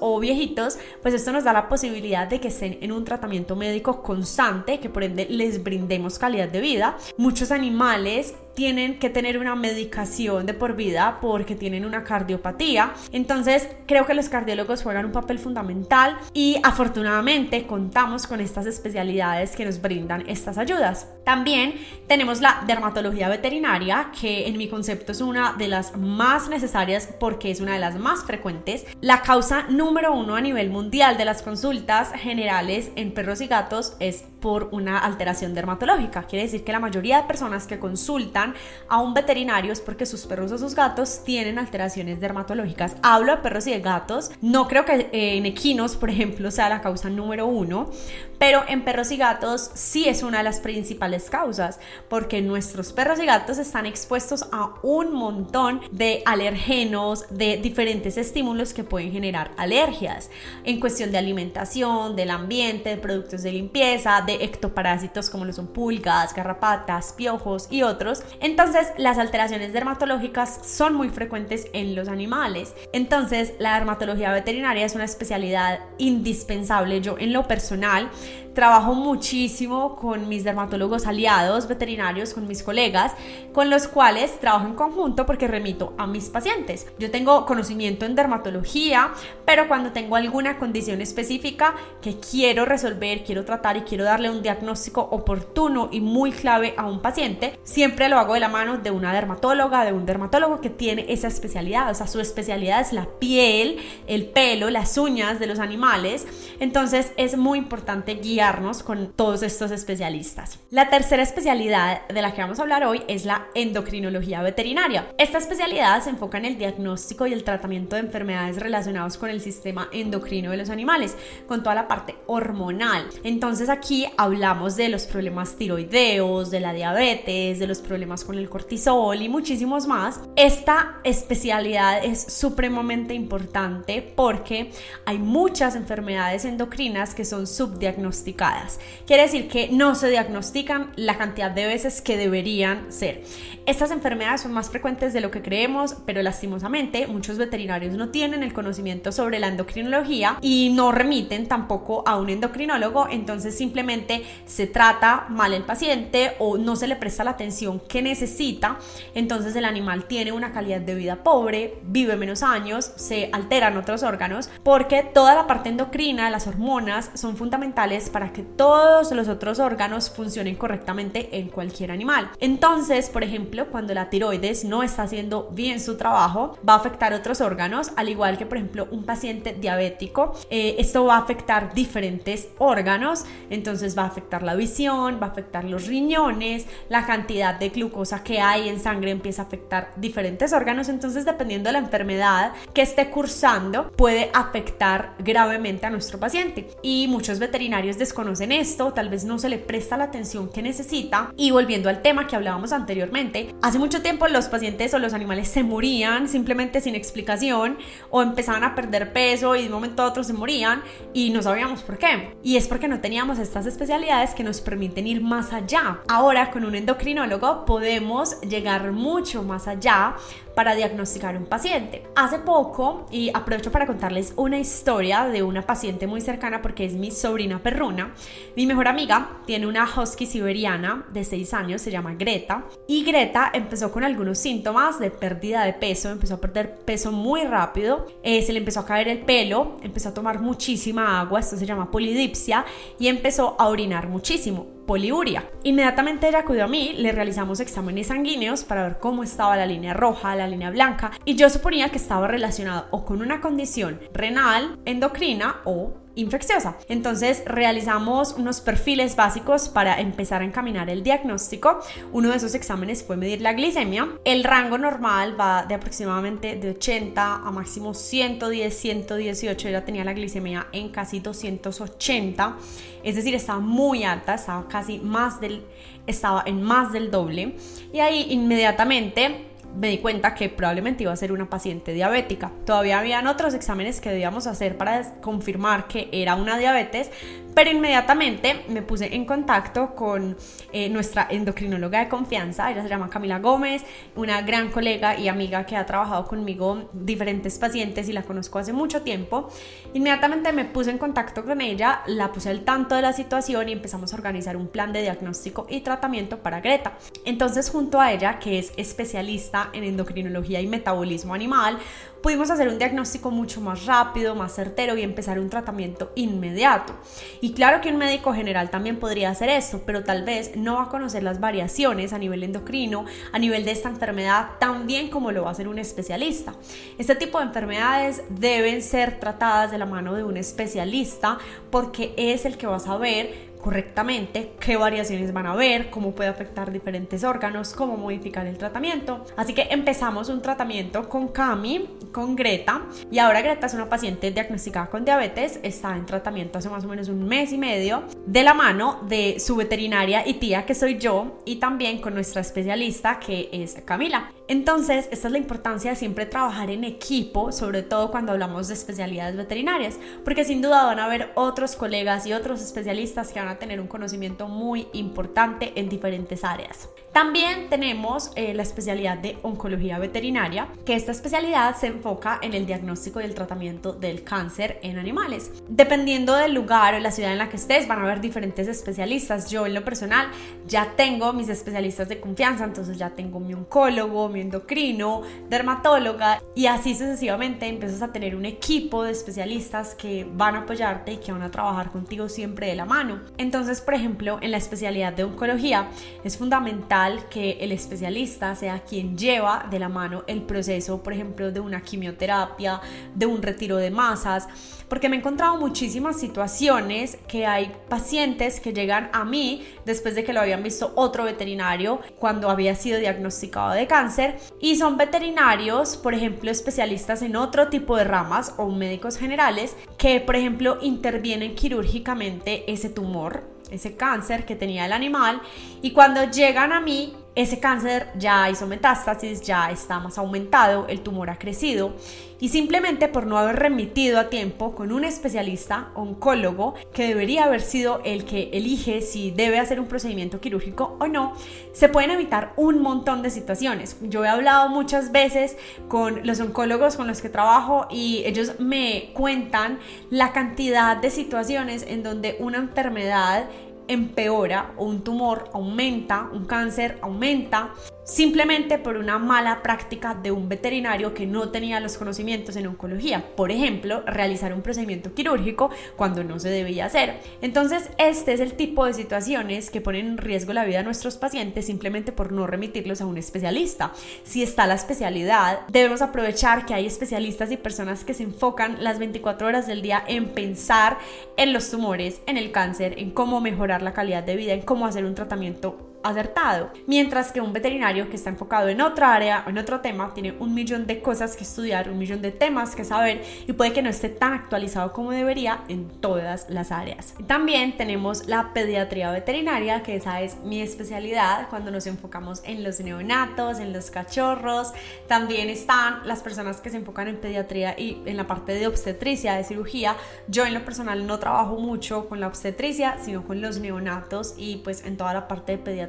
o 0.00 0.20
viejitos, 0.20 0.78
pues 1.02 1.14
esto 1.14 1.32
nos 1.32 1.44
da 1.44 1.52
la 1.52 1.68
posibilidad 1.68 2.26
de 2.26 2.40
que 2.40 2.48
estén 2.48 2.78
en 2.80 2.92
un 2.92 3.04
tratamiento 3.04 3.56
médico 3.56 4.02
constante, 4.02 4.80
que 4.80 4.90
por 4.90 5.04
ende 5.04 5.26
les 5.30 5.62
brindemos 5.62 6.18
calidad 6.18 6.48
de 6.48 6.60
vida. 6.60 6.96
Muchos 7.16 7.50
animales 7.50 8.34
tienen 8.58 8.98
que 8.98 9.08
tener 9.08 9.38
una 9.38 9.54
medicación 9.54 10.44
de 10.44 10.52
por 10.52 10.74
vida 10.74 11.18
porque 11.20 11.54
tienen 11.54 11.84
una 11.84 12.02
cardiopatía. 12.02 12.92
Entonces, 13.12 13.68
creo 13.86 14.04
que 14.04 14.14
los 14.14 14.28
cardiólogos 14.28 14.82
juegan 14.82 15.04
un 15.04 15.12
papel 15.12 15.38
fundamental 15.38 16.18
y 16.34 16.56
afortunadamente 16.64 17.68
contamos 17.68 18.26
con 18.26 18.40
estas 18.40 18.66
especialidades 18.66 19.54
que 19.54 19.64
nos 19.64 19.80
brindan 19.80 20.24
estas 20.28 20.58
ayudas. 20.58 21.06
También 21.24 21.74
tenemos 22.08 22.40
la 22.40 22.64
dermatología 22.66 23.28
veterinaria, 23.28 24.10
que 24.20 24.48
en 24.48 24.58
mi 24.58 24.66
concepto 24.66 25.12
es 25.12 25.20
una 25.20 25.52
de 25.52 25.68
las 25.68 25.96
más 25.96 26.48
necesarias 26.48 27.08
porque 27.20 27.52
es 27.52 27.60
una 27.60 27.74
de 27.74 27.78
las 27.78 27.94
más 27.94 28.24
frecuentes. 28.24 28.86
La 29.00 29.22
causa 29.22 29.66
número 29.68 30.12
uno 30.12 30.34
a 30.34 30.40
nivel 30.40 30.70
mundial 30.70 31.16
de 31.16 31.26
las 31.26 31.42
consultas 31.42 32.10
generales 32.12 32.90
en 32.96 33.14
perros 33.14 33.40
y 33.40 33.46
gatos 33.46 33.94
es 34.00 34.24
por 34.40 34.68
una 34.72 34.98
alteración 34.98 35.54
dermatológica. 35.54 36.24
Quiere 36.24 36.44
decir 36.44 36.64
que 36.64 36.72
la 36.72 36.80
mayoría 36.80 37.18
de 37.18 37.28
personas 37.28 37.66
que 37.66 37.78
consultan 37.78 38.47
a 38.88 39.00
un 39.00 39.14
veterinario 39.14 39.72
es 39.72 39.80
porque 39.80 40.06
sus 40.06 40.26
perros 40.26 40.52
o 40.52 40.58
sus 40.58 40.74
gatos 40.74 41.22
tienen 41.24 41.58
alteraciones 41.58 42.20
dermatológicas. 42.20 42.96
Hablo 43.02 43.36
de 43.36 43.42
perros 43.42 43.66
y 43.66 43.72
de 43.72 43.80
gatos. 43.80 44.30
No 44.40 44.68
creo 44.68 44.84
que 44.84 45.08
eh, 45.12 45.36
en 45.36 45.46
equinos, 45.46 45.96
por 45.96 46.10
ejemplo, 46.10 46.50
sea 46.50 46.68
la 46.68 46.80
causa 46.80 47.10
número 47.10 47.46
uno, 47.46 47.90
pero 48.38 48.62
en 48.68 48.84
perros 48.84 49.10
y 49.10 49.16
gatos 49.16 49.70
sí 49.74 50.08
es 50.08 50.22
una 50.22 50.38
de 50.38 50.44
las 50.44 50.60
principales 50.60 51.28
causas, 51.28 51.80
porque 52.08 52.40
nuestros 52.40 52.92
perros 52.92 53.18
y 53.20 53.26
gatos 53.26 53.58
están 53.58 53.86
expuestos 53.86 54.44
a 54.52 54.74
un 54.82 55.12
montón 55.12 55.80
de 55.90 56.22
alergenos, 56.24 57.26
de 57.30 57.56
diferentes 57.56 58.16
estímulos 58.16 58.72
que 58.72 58.84
pueden 58.84 59.12
generar 59.12 59.50
alergias 59.56 60.30
en 60.64 60.80
cuestión 60.80 61.10
de 61.10 61.18
alimentación, 61.18 62.16
del 62.16 62.30
ambiente, 62.30 62.90
de 62.90 62.96
productos 62.96 63.42
de 63.42 63.52
limpieza, 63.52 64.22
de 64.26 64.44
ectoparásitos 64.44 65.30
como 65.30 65.44
lo 65.44 65.52
son 65.52 65.68
pulgas, 65.68 66.34
garrapatas, 66.34 67.12
piojos 67.12 67.66
y 67.70 67.82
otros. 67.82 68.22
Entonces, 68.40 68.88
las 68.96 69.18
alteraciones 69.18 69.72
dermatológicas 69.72 70.60
son 70.64 70.94
muy 70.94 71.08
frecuentes 71.08 71.66
en 71.72 71.94
los 71.94 72.08
animales. 72.08 72.74
Entonces, 72.92 73.54
la 73.58 73.74
dermatología 73.74 74.32
veterinaria 74.32 74.86
es 74.86 74.94
una 74.94 75.04
especialidad 75.04 75.80
indispensable. 75.98 77.00
Yo 77.00 77.16
en 77.18 77.32
lo 77.32 77.48
personal 77.48 78.10
trabajo 78.58 78.92
muchísimo 78.92 79.94
con 79.94 80.28
mis 80.28 80.42
dermatólogos 80.42 81.06
aliados 81.06 81.68
veterinarios, 81.68 82.34
con 82.34 82.48
mis 82.48 82.64
colegas, 82.64 83.12
con 83.52 83.70
los 83.70 83.86
cuales 83.86 84.40
trabajo 84.40 84.66
en 84.66 84.74
conjunto 84.74 85.26
porque 85.26 85.46
remito 85.46 85.94
a 85.96 86.08
mis 86.08 86.28
pacientes. 86.28 86.88
Yo 86.98 87.12
tengo 87.12 87.46
conocimiento 87.46 88.04
en 88.04 88.16
dermatología, 88.16 89.12
pero 89.44 89.68
cuando 89.68 89.92
tengo 89.92 90.16
alguna 90.16 90.58
condición 90.58 91.00
específica 91.00 91.76
que 92.02 92.18
quiero 92.18 92.64
resolver, 92.64 93.22
quiero 93.22 93.44
tratar 93.44 93.76
y 93.76 93.82
quiero 93.82 94.02
darle 94.02 94.28
un 94.28 94.42
diagnóstico 94.42 95.02
oportuno 95.02 95.88
y 95.92 96.00
muy 96.00 96.32
clave 96.32 96.74
a 96.76 96.86
un 96.86 97.00
paciente, 97.00 97.60
siempre 97.62 98.08
lo 98.08 98.17
hago 98.18 98.34
de 98.34 98.40
la 98.40 98.48
mano 98.48 98.78
de 98.78 98.90
una 98.90 99.12
dermatóloga, 99.12 99.84
de 99.84 99.92
un 99.92 100.04
dermatólogo 100.04 100.60
que 100.60 100.70
tiene 100.70 101.06
esa 101.08 101.28
especialidad. 101.28 101.90
O 101.90 101.94
sea, 101.94 102.06
su 102.06 102.20
especialidad 102.20 102.80
es 102.80 102.92
la 102.92 103.06
piel, 103.18 103.78
el 104.06 104.26
pelo, 104.26 104.68
las 104.68 104.98
uñas 104.98 105.38
de 105.38 105.46
los 105.46 105.58
animales. 105.58 106.26
Entonces 106.60 107.12
es 107.16 107.36
muy 107.36 107.58
importante 107.58 108.14
guiar 108.14 108.58
con 108.84 109.12
todos 109.12 109.42
estos 109.42 109.70
especialistas. 109.70 110.58
La 110.70 110.90
tercera 110.90 111.22
especialidad 111.22 112.06
de 112.08 112.22
la 112.22 112.32
que 112.32 112.40
vamos 112.40 112.58
a 112.58 112.62
hablar 112.62 112.84
hoy 112.84 113.02
es 113.06 113.24
la 113.24 113.46
endocrinología 113.54 114.42
veterinaria. 114.42 115.06
Esta 115.16 115.38
especialidad 115.38 116.02
se 116.02 116.10
enfoca 116.10 116.38
en 116.38 116.44
el 116.44 116.58
diagnóstico 116.58 117.26
y 117.26 117.32
el 117.32 117.44
tratamiento 117.44 117.94
de 117.94 118.02
enfermedades 118.02 118.58
relacionadas 118.58 119.16
con 119.16 119.30
el 119.30 119.40
sistema 119.40 119.88
endocrino 119.92 120.50
de 120.50 120.56
los 120.56 120.70
animales, 120.70 121.16
con 121.46 121.62
toda 121.62 121.74
la 121.74 121.88
parte 121.88 122.16
hormonal. 122.26 123.06
Entonces 123.22 123.68
aquí 123.68 124.06
hablamos 124.16 124.76
de 124.76 124.88
los 124.88 125.04
problemas 125.04 125.56
tiroideos, 125.56 126.50
de 126.50 126.60
la 126.60 126.72
diabetes, 126.72 127.58
de 127.58 127.66
los 127.66 127.78
problemas 127.78 128.07
con 128.08 128.38
el 128.38 128.48
cortisol 128.48 129.20
y 129.20 129.28
muchísimos 129.28 129.86
más. 129.86 130.20
Esta 130.34 131.00
especialidad 131.04 132.04
es 132.04 132.22
supremamente 132.22 133.14
importante 133.14 134.02
porque 134.02 134.70
hay 135.04 135.18
muchas 135.18 135.76
enfermedades 135.76 136.44
endocrinas 136.44 137.14
que 137.14 137.24
son 137.24 137.46
subdiagnosticadas 137.46 138.78
Quiere 139.06 139.22
decir 139.22 139.48
que 139.48 139.68
no 139.70 139.94
se 139.94 140.08
diagnostican 140.08 140.92
la 140.96 141.16
cantidad 141.16 141.50
de 141.50 141.66
veces 141.66 142.00
que 142.00 142.16
deberían 142.16 142.92
ser. 142.92 143.22
Estas 143.66 143.90
enfermedades 143.90 144.42
son 144.42 144.52
más 144.52 144.70
frecuentes 144.70 145.12
de 145.12 145.20
lo 145.20 145.30
que 145.30 145.42
creemos, 145.42 145.96
pero 146.06 146.22
lastimosamente 146.22 147.06
muchos 147.06 147.36
veterinarios 147.36 147.94
no 147.94 148.08
tienen 148.08 148.42
el 148.42 148.52
conocimiento 148.52 149.12
sobre 149.12 149.38
la 149.38 149.48
endocrinología 149.48 150.38
y 150.40 150.72
no 150.74 150.92
remiten 150.92 151.46
tampoco 151.46 152.02
a 152.06 152.16
un 152.16 152.30
endocrinólogo, 152.30 153.08
entonces 153.10 153.56
simplemente 153.56 154.24
se 154.46 154.66
trata 154.66 155.26
mal 155.28 155.52
el 155.52 155.64
paciente 155.64 156.32
o 156.38 156.56
no 156.56 156.76
se 156.76 156.86
le 156.86 156.96
presta 156.96 157.24
la 157.24 157.32
atención 157.32 157.80
que 157.88 157.97
necesita, 158.02 158.78
entonces 159.14 159.54
el 159.56 159.64
animal 159.64 160.04
tiene 160.04 160.32
una 160.32 160.52
calidad 160.52 160.80
de 160.80 160.94
vida 160.94 161.22
pobre, 161.22 161.78
vive 161.84 162.16
menos 162.16 162.42
años, 162.42 162.92
se 162.96 163.30
alteran 163.32 163.76
otros 163.76 164.02
órganos, 164.02 164.50
porque 164.62 165.02
toda 165.02 165.34
la 165.34 165.46
parte 165.46 165.68
endocrina, 165.68 166.30
las 166.30 166.46
hormonas, 166.46 167.10
son 167.14 167.36
fundamentales 167.36 168.10
para 168.10 168.32
que 168.32 168.42
todos 168.42 169.12
los 169.12 169.28
otros 169.28 169.58
órganos 169.58 170.10
funcionen 170.10 170.56
correctamente 170.56 171.38
en 171.38 171.48
cualquier 171.48 171.90
animal. 171.90 172.30
Entonces, 172.40 173.08
por 173.08 173.22
ejemplo, 173.24 173.68
cuando 173.70 173.94
la 173.94 174.10
tiroides 174.10 174.64
no 174.64 174.82
está 174.82 175.02
haciendo 175.02 175.50
bien 175.52 175.80
su 175.80 175.96
trabajo, 175.96 176.58
va 176.68 176.74
a 176.74 176.76
afectar 176.76 177.12
otros 177.12 177.40
órganos, 177.40 177.92
al 177.96 178.08
igual 178.08 178.38
que, 178.38 178.46
por 178.46 178.58
ejemplo, 178.58 178.88
un 178.90 179.04
paciente 179.04 179.56
diabético. 179.58 180.34
Eh, 180.50 180.76
esto 180.78 181.04
va 181.04 181.16
a 181.16 181.18
afectar 181.18 181.74
diferentes 181.74 182.48
órganos, 182.58 183.24
entonces 183.50 183.96
va 183.96 184.02
a 184.02 184.06
afectar 184.06 184.42
la 184.42 184.54
visión, 184.54 185.18
va 185.22 185.26
a 185.26 185.30
afectar 185.30 185.64
los 185.64 185.86
riñones, 185.86 186.66
la 186.88 187.06
cantidad 187.06 187.58
de 187.58 187.68
glucosa 187.70 187.87
que 188.24 188.40
hay 188.40 188.68
en 188.68 188.80
sangre 188.80 189.10
empieza 189.10 189.42
a 189.42 189.44
afectar 189.46 189.92
diferentes 189.96 190.52
órganos, 190.52 190.88
entonces 190.88 191.24
dependiendo 191.24 191.68
de 191.68 191.72
la 191.72 191.78
enfermedad 191.78 192.52
que 192.72 192.82
esté 192.82 193.10
cursando, 193.10 193.90
puede 193.92 194.30
afectar 194.34 195.14
gravemente 195.18 195.86
a 195.86 195.90
nuestro 195.90 196.18
paciente. 196.18 196.68
Y 196.82 197.06
muchos 197.08 197.38
veterinarios 197.38 197.98
desconocen 197.98 198.52
esto, 198.52 198.92
tal 198.92 199.08
vez 199.08 199.24
no 199.24 199.38
se 199.38 199.48
le 199.48 199.58
presta 199.58 199.96
la 199.96 200.04
atención 200.04 200.48
que 200.48 200.62
necesita. 200.62 201.32
Y 201.36 201.50
volviendo 201.50 201.88
al 201.88 202.02
tema 202.02 202.26
que 202.26 202.36
hablábamos 202.36 202.72
anteriormente, 202.72 203.54
hace 203.62 203.78
mucho 203.78 204.02
tiempo 204.02 204.28
los 204.28 204.48
pacientes 204.48 204.94
o 204.94 204.98
los 204.98 205.12
animales 205.12 205.48
se 205.48 205.62
morían 205.62 206.28
simplemente 206.28 206.80
sin 206.80 206.94
explicación 206.94 207.78
o 208.10 208.22
empezaban 208.22 208.64
a 208.64 208.74
perder 208.74 209.12
peso 209.12 209.56
y 209.56 209.62
de 209.62 209.66
un 209.66 209.72
momento 209.72 210.02
a 210.02 210.06
otro 210.06 210.24
se 210.24 210.32
morían 210.32 210.82
y 211.12 211.30
no 211.30 211.42
sabíamos 211.42 211.82
por 211.82 211.98
qué. 211.98 212.36
Y 212.42 212.56
es 212.56 212.68
porque 212.68 212.88
no 212.88 213.00
teníamos 213.00 213.38
estas 213.38 213.66
especialidades 213.66 214.34
que 214.34 214.44
nos 214.44 214.60
permiten 214.60 215.06
ir 215.06 215.20
más 215.22 215.52
allá. 215.52 216.00
Ahora 216.08 216.50
con 216.50 216.64
un 216.64 216.74
endocrinólogo 216.74 217.64
podemos 217.64 217.77
llegar 217.80 218.92
mucho 218.92 219.42
más 219.42 219.68
allá 219.68 220.16
para 220.58 220.74
diagnosticar 220.74 221.36
un 221.36 221.46
paciente. 221.46 222.02
Hace 222.16 222.40
poco, 222.40 223.06
y 223.12 223.30
aprovecho 223.32 223.70
para 223.70 223.86
contarles 223.86 224.32
una 224.34 224.58
historia 224.58 225.28
de 225.28 225.44
una 225.44 225.62
paciente 225.62 226.08
muy 226.08 226.20
cercana 226.20 226.62
porque 226.62 226.84
es 226.84 226.94
mi 226.94 227.12
sobrina 227.12 227.62
perruna, 227.62 228.12
mi 228.56 228.66
mejor 228.66 228.88
amiga 228.88 229.38
tiene 229.46 229.68
una 229.68 229.84
husky 229.84 230.26
siberiana 230.26 231.06
de 231.12 231.22
6 231.22 231.54
años, 231.54 231.80
se 231.80 231.92
llama 231.92 232.14
Greta, 232.14 232.64
y 232.88 233.04
Greta 233.04 233.52
empezó 233.54 233.92
con 233.92 234.02
algunos 234.02 234.38
síntomas 234.38 234.98
de 234.98 235.12
pérdida 235.12 235.64
de 235.64 235.74
peso, 235.74 236.10
empezó 236.10 236.34
a 236.34 236.40
perder 236.40 236.74
peso 236.84 237.12
muy 237.12 237.44
rápido, 237.44 238.06
eh, 238.24 238.42
se 238.42 238.52
le 238.52 238.58
empezó 238.58 238.80
a 238.80 238.86
caer 238.86 239.06
el 239.06 239.20
pelo, 239.20 239.76
empezó 239.82 240.08
a 240.08 240.14
tomar 240.14 240.40
muchísima 240.40 241.20
agua, 241.20 241.38
esto 241.38 241.56
se 241.56 241.66
llama 241.66 241.92
polidipsia, 241.92 242.64
y 242.98 243.06
empezó 243.06 243.54
a 243.60 243.68
orinar 243.68 244.08
muchísimo 244.08 244.77
poliuria. 244.88 245.44
Inmediatamente 245.64 246.26
ella 246.26 246.38
acudió 246.40 246.64
a 246.64 246.66
mí, 246.66 246.94
le 246.96 247.12
realizamos 247.12 247.60
exámenes 247.60 248.06
sanguíneos 248.06 248.64
para 248.64 248.84
ver 248.84 248.98
cómo 248.98 249.22
estaba 249.22 249.54
la 249.56 249.66
línea 249.66 249.92
roja, 249.92 250.34
la 250.34 250.48
línea 250.48 250.70
blanca, 250.70 251.12
y 251.26 251.36
yo 251.36 251.50
suponía 251.50 251.90
que 251.90 251.98
estaba 251.98 252.26
relacionado 252.26 252.86
o 252.90 253.04
con 253.04 253.20
una 253.20 253.42
condición 253.42 254.00
renal, 254.14 254.78
endocrina 254.86 255.56
o 255.64 255.92
infecciosa. 256.18 256.76
Entonces 256.88 257.42
realizamos 257.46 258.34
unos 258.36 258.60
perfiles 258.60 259.16
básicos 259.16 259.68
para 259.68 260.00
empezar 260.00 260.42
a 260.42 260.44
encaminar 260.44 260.90
el 260.90 261.02
diagnóstico. 261.02 261.80
Uno 262.12 262.30
de 262.30 262.36
esos 262.36 262.54
exámenes 262.54 263.04
fue 263.04 263.16
medir 263.16 263.40
la 263.40 263.52
glicemia. 263.52 264.08
El 264.24 264.44
rango 264.44 264.78
normal 264.78 265.38
va 265.38 265.64
de 265.66 265.74
aproximadamente 265.74 266.56
de 266.56 266.70
80 266.70 267.34
a 267.36 267.50
máximo 267.50 267.94
110, 267.94 268.74
118. 268.76 269.68
Ella 269.68 269.84
tenía 269.84 270.04
la 270.04 270.12
glicemia 270.12 270.66
en 270.72 270.90
casi 270.90 271.20
280. 271.20 272.56
Es 273.04 273.14
decir, 273.14 273.34
estaba 273.34 273.60
muy 273.60 274.04
alta, 274.04 274.34
estaba 274.34 274.66
casi 274.68 274.98
más 274.98 275.40
del, 275.40 275.64
estaba 276.06 276.42
en 276.46 276.62
más 276.62 276.92
del 276.92 277.10
doble. 277.10 277.54
Y 277.92 278.00
ahí 278.00 278.26
inmediatamente 278.30 279.47
me 279.78 279.88
di 279.88 279.98
cuenta 279.98 280.34
que 280.34 280.48
probablemente 280.48 281.04
iba 281.04 281.12
a 281.12 281.16
ser 281.16 281.30
una 281.30 281.48
paciente 281.48 281.92
diabética. 281.92 282.50
Todavía 282.66 282.98
habían 282.98 283.28
otros 283.28 283.54
exámenes 283.54 284.00
que 284.00 284.10
debíamos 284.10 284.46
hacer 284.48 284.76
para 284.76 285.20
confirmar 285.20 285.86
que 285.86 286.08
era 286.10 286.34
una 286.34 286.58
diabetes, 286.58 287.10
pero 287.54 287.70
inmediatamente 287.70 288.64
me 288.68 288.82
puse 288.82 289.14
en 289.14 289.24
contacto 289.24 289.94
con 289.94 290.36
eh, 290.72 290.88
nuestra 290.88 291.26
endocrinóloga 291.28 292.00
de 292.00 292.08
confianza, 292.08 292.70
ella 292.70 292.82
se 292.82 292.88
llama 292.88 293.10
Camila 293.10 293.40
Gómez, 293.40 293.84
una 294.14 294.42
gran 294.42 294.70
colega 294.70 295.18
y 295.18 295.28
amiga 295.28 295.66
que 295.66 295.76
ha 295.76 295.84
trabajado 295.84 296.26
conmigo 296.26 296.88
diferentes 296.92 297.58
pacientes 297.58 298.08
y 298.08 298.12
la 298.12 298.22
conozco 298.22 298.58
hace 298.58 298.72
mucho 298.72 299.02
tiempo. 299.02 299.48
Inmediatamente 299.92 300.52
me 300.52 300.66
puse 300.66 300.90
en 300.90 300.98
contacto 300.98 301.44
con 301.44 301.60
ella, 301.60 302.02
la 302.06 302.32
puse 302.32 302.50
al 302.50 302.60
tanto 302.60 302.94
de 302.94 303.02
la 303.02 303.12
situación 303.12 303.68
y 303.68 303.72
empezamos 303.72 304.12
a 304.12 304.16
organizar 304.16 304.56
un 304.56 304.68
plan 304.68 304.92
de 304.92 305.02
diagnóstico 305.02 305.66
y 305.68 305.80
tratamiento 305.80 306.38
para 306.38 306.60
Greta. 306.60 306.96
Entonces 307.24 307.70
junto 307.70 308.00
a 308.00 308.12
ella, 308.12 308.38
que 308.38 308.58
es 308.58 308.72
especialista 308.76 309.67
en 309.72 309.84
endocrinología 309.84 310.60
y 310.60 310.66
metabolismo 310.66 311.34
animal, 311.34 311.78
pudimos 312.22 312.50
hacer 312.50 312.68
un 312.68 312.78
diagnóstico 312.78 313.30
mucho 313.30 313.60
más 313.60 313.86
rápido, 313.86 314.34
más 314.34 314.54
certero 314.54 314.96
y 314.96 315.02
empezar 315.02 315.38
un 315.38 315.50
tratamiento 315.50 316.12
inmediato. 316.14 316.94
Y 317.40 317.52
claro 317.52 317.80
que 317.80 317.90
un 317.90 317.96
médico 317.96 318.32
general 318.32 318.70
también 318.70 318.98
podría 318.98 319.30
hacer 319.30 319.48
esto, 319.48 319.82
pero 319.86 320.04
tal 320.04 320.24
vez 320.24 320.56
no 320.56 320.76
va 320.76 320.84
a 320.84 320.88
conocer 320.88 321.22
las 321.22 321.40
variaciones 321.40 322.12
a 322.12 322.18
nivel 322.18 322.42
endocrino, 322.42 323.04
a 323.32 323.38
nivel 323.38 323.64
de 323.64 323.72
esta 323.72 323.88
enfermedad, 323.88 324.50
tan 324.58 324.86
bien 324.86 325.10
como 325.10 325.32
lo 325.32 325.42
va 325.42 325.48
a 325.48 325.52
hacer 325.52 325.68
un 325.68 325.78
especialista. 325.78 326.54
Este 326.98 327.14
tipo 327.14 327.38
de 327.38 327.44
enfermedades 327.44 328.22
deben 328.28 328.82
ser 328.82 329.20
tratadas 329.20 329.70
de 329.70 329.78
la 329.78 329.86
mano 329.86 330.14
de 330.14 330.24
un 330.24 330.36
especialista 330.36 331.38
porque 331.70 332.14
es 332.16 332.44
el 332.44 332.56
que 332.56 332.66
va 332.66 332.76
a 332.76 332.80
saber 332.80 333.47
correctamente, 333.60 334.52
qué 334.60 334.76
variaciones 334.76 335.32
van 335.32 335.46
a 335.46 335.52
haber, 335.52 335.90
cómo 335.90 336.12
puede 336.12 336.30
afectar 336.30 336.72
diferentes 336.72 337.24
órganos, 337.24 337.72
cómo 337.72 337.96
modificar 337.96 338.46
el 338.46 338.56
tratamiento. 338.56 339.24
Así 339.36 339.52
que 339.52 339.68
empezamos 339.70 340.28
un 340.28 340.42
tratamiento 340.42 341.08
con 341.08 341.28
Cami, 341.28 341.88
con 342.12 342.36
Greta, 342.36 342.82
y 343.10 343.18
ahora 343.18 343.42
Greta 343.42 343.66
es 343.66 343.74
una 343.74 343.88
paciente 343.88 344.30
diagnosticada 344.30 344.86
con 344.86 345.04
diabetes, 345.04 345.60
está 345.62 345.96
en 345.96 346.06
tratamiento 346.06 346.58
hace 346.58 346.68
más 346.68 346.84
o 346.84 346.88
menos 346.88 347.08
un 347.08 347.26
mes 347.26 347.52
y 347.52 347.58
medio, 347.58 348.04
de 348.26 348.42
la 348.42 348.54
mano 348.54 349.00
de 349.08 349.38
su 349.40 349.56
veterinaria 349.56 350.26
y 350.26 350.34
tía 350.34 350.64
que 350.64 350.74
soy 350.74 350.98
yo, 350.98 351.38
y 351.44 351.56
también 351.56 352.00
con 352.00 352.14
nuestra 352.14 352.40
especialista 352.40 353.18
que 353.18 353.48
es 353.52 353.76
Camila. 353.84 354.30
Entonces, 354.48 355.08
esta 355.10 355.28
es 355.28 355.32
la 355.32 355.38
importancia 355.38 355.90
de 355.90 355.96
siempre 355.96 356.24
trabajar 356.24 356.70
en 356.70 356.82
equipo, 356.82 357.52
sobre 357.52 357.82
todo 357.82 358.10
cuando 358.10 358.32
hablamos 358.32 358.68
de 358.68 358.74
especialidades 358.74 359.36
veterinarias, 359.36 359.98
porque 360.24 360.42
sin 360.42 360.62
duda 360.62 360.86
van 360.86 360.98
a 360.98 361.04
haber 361.04 361.32
otros 361.34 361.76
colegas 361.76 362.26
y 362.26 362.32
otros 362.32 362.62
especialistas 362.62 363.30
que 363.30 363.40
van 363.40 363.48
a 363.48 363.58
tener 363.58 363.78
un 363.78 363.86
conocimiento 363.86 364.48
muy 364.48 364.88
importante 364.94 365.72
en 365.76 365.90
diferentes 365.90 366.44
áreas. 366.44 366.88
También 367.18 367.68
tenemos 367.68 368.30
eh, 368.36 368.54
la 368.54 368.62
especialidad 368.62 369.18
de 369.18 369.38
oncología 369.42 369.98
veterinaria, 369.98 370.68
que 370.86 370.94
esta 370.94 371.10
especialidad 371.10 371.74
se 371.74 371.88
enfoca 371.88 372.38
en 372.42 372.54
el 372.54 372.64
diagnóstico 372.64 373.20
y 373.20 373.24
el 373.24 373.34
tratamiento 373.34 373.92
del 373.92 374.22
cáncer 374.22 374.78
en 374.84 374.98
animales. 374.98 375.50
Dependiendo 375.68 376.36
del 376.36 376.54
lugar 376.54 376.94
o 376.94 377.00
la 377.00 377.10
ciudad 377.10 377.32
en 377.32 377.38
la 377.38 377.48
que 377.48 377.56
estés, 377.56 377.88
van 377.88 377.98
a 377.98 378.02
haber 378.02 378.20
diferentes 378.20 378.68
especialistas. 378.68 379.50
Yo 379.50 379.66
en 379.66 379.74
lo 379.74 379.82
personal 379.82 380.28
ya 380.68 380.92
tengo 380.94 381.32
mis 381.32 381.48
especialistas 381.48 382.08
de 382.08 382.20
confianza, 382.20 382.62
entonces 382.62 382.96
ya 382.96 383.10
tengo 383.10 383.40
mi 383.40 383.52
oncólogo, 383.52 384.28
mi 384.28 384.40
endocrino, 384.40 385.22
dermatóloga 385.48 386.40
y 386.54 386.66
así 386.66 386.94
sucesivamente 386.94 387.66
empiezas 387.66 388.00
a 388.00 388.12
tener 388.12 388.36
un 388.36 388.44
equipo 388.44 389.02
de 389.02 389.10
especialistas 389.10 389.96
que 389.96 390.24
van 390.34 390.54
a 390.54 390.58
apoyarte 390.60 391.14
y 391.14 391.16
que 391.16 391.32
van 391.32 391.42
a 391.42 391.50
trabajar 391.50 391.90
contigo 391.90 392.28
siempre 392.28 392.68
de 392.68 392.76
la 392.76 392.84
mano. 392.84 393.22
Entonces, 393.38 393.80
por 393.80 393.94
ejemplo, 393.94 394.38
en 394.40 394.52
la 394.52 394.58
especialidad 394.58 395.12
de 395.14 395.24
oncología 395.24 395.88
es 396.22 396.38
fundamental 396.38 397.07
que 397.30 397.58
el 397.60 397.72
especialista 397.72 398.54
sea 398.54 398.80
quien 398.80 399.16
lleva 399.16 399.66
de 399.70 399.78
la 399.78 399.88
mano 399.88 400.24
el 400.26 400.42
proceso, 400.42 401.02
por 401.02 401.12
ejemplo, 401.12 401.50
de 401.50 401.60
una 401.60 401.82
quimioterapia, 401.82 402.80
de 403.14 403.26
un 403.26 403.42
retiro 403.42 403.76
de 403.76 403.90
masas, 403.90 404.48
porque 404.88 405.08
me 405.08 405.16
he 405.16 405.18
encontrado 405.18 405.56
muchísimas 405.56 406.18
situaciones 406.18 407.18
que 407.28 407.46
hay 407.46 407.72
pacientes 407.88 408.60
que 408.60 408.72
llegan 408.72 409.10
a 409.12 409.24
mí 409.24 409.64
después 409.84 410.14
de 410.14 410.24
que 410.24 410.32
lo 410.32 410.40
habían 410.40 410.62
visto 410.62 410.92
otro 410.96 411.24
veterinario 411.24 412.00
cuando 412.18 412.50
había 412.50 412.74
sido 412.74 412.98
diagnosticado 412.98 413.72
de 413.72 413.86
cáncer 413.86 414.38
y 414.60 414.76
son 414.76 414.96
veterinarios, 414.96 415.96
por 415.96 416.14
ejemplo, 416.14 416.50
especialistas 416.50 417.22
en 417.22 417.36
otro 417.36 417.68
tipo 417.68 417.96
de 417.96 418.04
ramas 418.04 418.54
o 418.56 418.68
médicos 418.68 419.18
generales 419.18 419.76
que, 419.96 420.20
por 420.20 420.36
ejemplo, 420.36 420.78
intervienen 420.80 421.54
quirúrgicamente 421.54 422.70
ese 422.70 422.88
tumor, 422.88 423.42
ese 423.70 423.96
cáncer 423.96 424.44
que 424.44 424.56
tenía 424.56 424.86
el 424.86 424.92
animal 424.92 425.40
y 425.82 425.92
cuando 425.92 426.24
llegan 426.24 426.72
a 426.72 426.80
mí 426.80 427.14
ese 427.34 427.60
cáncer 427.60 428.08
ya 428.16 428.50
hizo 428.50 428.66
metástasis, 428.66 429.42
ya 429.42 429.70
está 429.70 430.00
más 430.00 430.18
aumentado, 430.18 430.86
el 430.88 431.00
tumor 431.00 431.30
ha 431.30 431.38
crecido 431.38 431.94
y 432.40 432.50
simplemente 432.50 433.08
por 433.08 433.26
no 433.26 433.38
haber 433.38 433.56
remitido 433.56 434.18
a 434.18 434.28
tiempo 434.28 434.74
con 434.74 434.92
un 434.92 435.04
especialista 435.04 435.88
oncólogo 435.94 436.74
que 436.92 437.06
debería 437.06 437.44
haber 437.44 437.60
sido 437.60 438.00
el 438.04 438.24
que 438.24 438.50
elige 438.52 439.02
si 439.02 439.30
debe 439.30 439.58
hacer 439.58 439.80
un 439.80 439.86
procedimiento 439.86 440.40
quirúrgico 440.40 440.96
o 441.00 441.06
no, 441.08 441.34
se 441.72 441.88
pueden 441.88 442.10
evitar 442.10 442.52
un 442.56 442.80
montón 442.80 443.22
de 443.22 443.30
situaciones. 443.30 443.96
Yo 444.02 444.24
he 444.24 444.28
hablado 444.28 444.68
muchas 444.68 445.12
veces 445.12 445.56
con 445.88 446.26
los 446.26 446.40
oncólogos 446.40 446.96
con 446.96 447.06
los 447.06 447.20
que 447.20 447.28
trabajo 447.28 447.86
y 447.90 448.22
ellos 448.24 448.54
me 448.58 449.10
cuentan 449.14 449.78
la 450.10 450.32
cantidad 450.32 450.96
de 450.96 451.10
situaciones 451.10 451.84
en 451.86 452.02
donde 452.02 452.36
una 452.38 452.58
enfermedad 452.58 453.46
empeora 453.88 454.72
o 454.76 454.84
un 454.84 455.02
tumor 455.02 455.50
aumenta, 455.52 456.28
un 456.32 456.44
cáncer 456.44 456.98
aumenta 457.02 457.74
simplemente 458.08 458.78
por 458.78 458.96
una 458.96 459.18
mala 459.18 459.62
práctica 459.62 460.14
de 460.14 460.32
un 460.32 460.48
veterinario 460.48 461.12
que 461.12 461.26
no 461.26 461.50
tenía 461.50 461.78
los 461.78 461.98
conocimientos 461.98 462.56
en 462.56 462.66
oncología. 462.66 463.36
Por 463.36 463.52
ejemplo, 463.52 464.02
realizar 464.06 464.54
un 464.54 464.62
procedimiento 464.62 465.12
quirúrgico 465.12 465.70
cuando 465.94 466.24
no 466.24 466.40
se 466.40 466.48
debía 466.48 466.86
hacer. 466.86 467.20
Entonces, 467.42 467.90
este 467.98 468.32
es 468.32 468.40
el 468.40 468.54
tipo 468.54 468.86
de 468.86 468.94
situaciones 468.94 469.70
que 469.70 469.82
ponen 469.82 470.06
en 470.06 470.18
riesgo 470.18 470.54
la 470.54 470.64
vida 470.64 470.78
de 470.78 470.84
nuestros 470.84 471.18
pacientes 471.18 471.66
simplemente 471.66 472.10
por 472.10 472.32
no 472.32 472.46
remitirlos 472.46 473.02
a 473.02 473.06
un 473.06 473.18
especialista. 473.18 473.92
Si 474.24 474.42
está 474.42 474.66
la 474.66 474.74
especialidad, 474.74 475.60
debemos 475.68 476.00
aprovechar 476.00 476.64
que 476.64 476.72
hay 476.72 476.86
especialistas 476.86 477.52
y 477.52 477.58
personas 477.58 478.04
que 478.04 478.14
se 478.14 478.22
enfocan 478.22 478.82
las 478.82 478.98
24 478.98 479.46
horas 479.46 479.66
del 479.66 479.82
día 479.82 480.02
en 480.06 480.30
pensar 480.30 480.96
en 481.36 481.52
los 481.52 481.70
tumores, 481.70 482.22
en 482.26 482.38
el 482.38 482.52
cáncer, 482.52 482.94
en 482.96 483.10
cómo 483.10 483.42
mejorar 483.42 483.82
la 483.82 483.92
calidad 483.92 484.22
de 484.22 484.36
vida, 484.36 484.54
en 484.54 484.62
cómo 484.62 484.86
hacer 484.86 485.04
un 485.04 485.14
tratamiento 485.14 485.87
acertado. 486.02 486.70
Mientras 486.86 487.32
que 487.32 487.40
un 487.40 487.52
veterinario 487.52 488.08
que 488.08 488.16
está 488.16 488.30
enfocado 488.30 488.68
en 488.68 488.80
otra 488.80 489.14
área 489.14 489.44
o 489.46 489.50
en 489.50 489.58
otro 489.58 489.80
tema 489.80 490.12
tiene 490.14 490.34
un 490.38 490.54
millón 490.54 490.86
de 490.86 491.00
cosas 491.00 491.36
que 491.36 491.44
estudiar, 491.44 491.90
un 491.90 491.98
millón 491.98 492.22
de 492.22 492.30
temas 492.30 492.74
que 492.74 492.84
saber 492.84 493.22
y 493.46 493.52
puede 493.52 493.72
que 493.72 493.82
no 493.82 493.90
esté 493.90 494.08
tan 494.08 494.32
actualizado 494.32 494.92
como 494.92 495.10
debería 495.10 495.64
en 495.68 495.88
todas 495.88 496.48
las 496.48 496.72
áreas. 496.72 497.14
También 497.26 497.76
tenemos 497.76 498.26
la 498.26 498.52
pediatría 498.52 499.10
veterinaria, 499.10 499.82
que 499.82 499.96
esa 499.96 500.20
es 500.20 500.36
mi 500.44 500.60
especialidad 500.60 501.48
cuando 501.48 501.70
nos 501.70 501.86
enfocamos 501.86 502.42
en 502.44 502.62
los 502.64 502.80
neonatos, 502.80 503.58
en 503.58 503.72
los 503.72 503.90
cachorros. 503.90 504.72
También 505.06 505.48
están 505.48 506.06
las 506.06 506.22
personas 506.22 506.60
que 506.60 506.70
se 506.70 506.76
enfocan 506.76 507.08
en 507.08 507.16
pediatría 507.16 507.78
y 507.78 508.02
en 508.06 508.16
la 508.16 508.26
parte 508.26 508.54
de 508.54 508.66
obstetricia, 508.66 509.34
de 509.34 509.44
cirugía. 509.44 509.96
Yo 510.28 510.46
en 510.46 510.54
lo 510.54 510.64
personal 510.64 511.06
no 511.06 511.18
trabajo 511.18 511.56
mucho 511.56 512.08
con 512.08 512.20
la 512.20 512.28
obstetricia, 512.28 512.98
sino 513.00 513.24
con 513.24 513.40
los 513.40 513.58
neonatos 513.58 514.34
y 514.36 514.56
pues 514.58 514.84
en 514.84 514.96
toda 514.96 515.12
la 515.12 515.28
parte 515.28 515.52
de 515.52 515.58
pediatría 515.58 515.87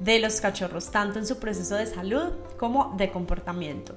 de 0.00 0.18
los 0.18 0.40
cachorros, 0.40 0.90
tanto 0.90 1.18
en 1.18 1.26
su 1.26 1.38
proceso 1.38 1.74
de 1.76 1.86
salud 1.86 2.32
como 2.56 2.94
de 2.96 3.10
comportamiento. 3.10 3.94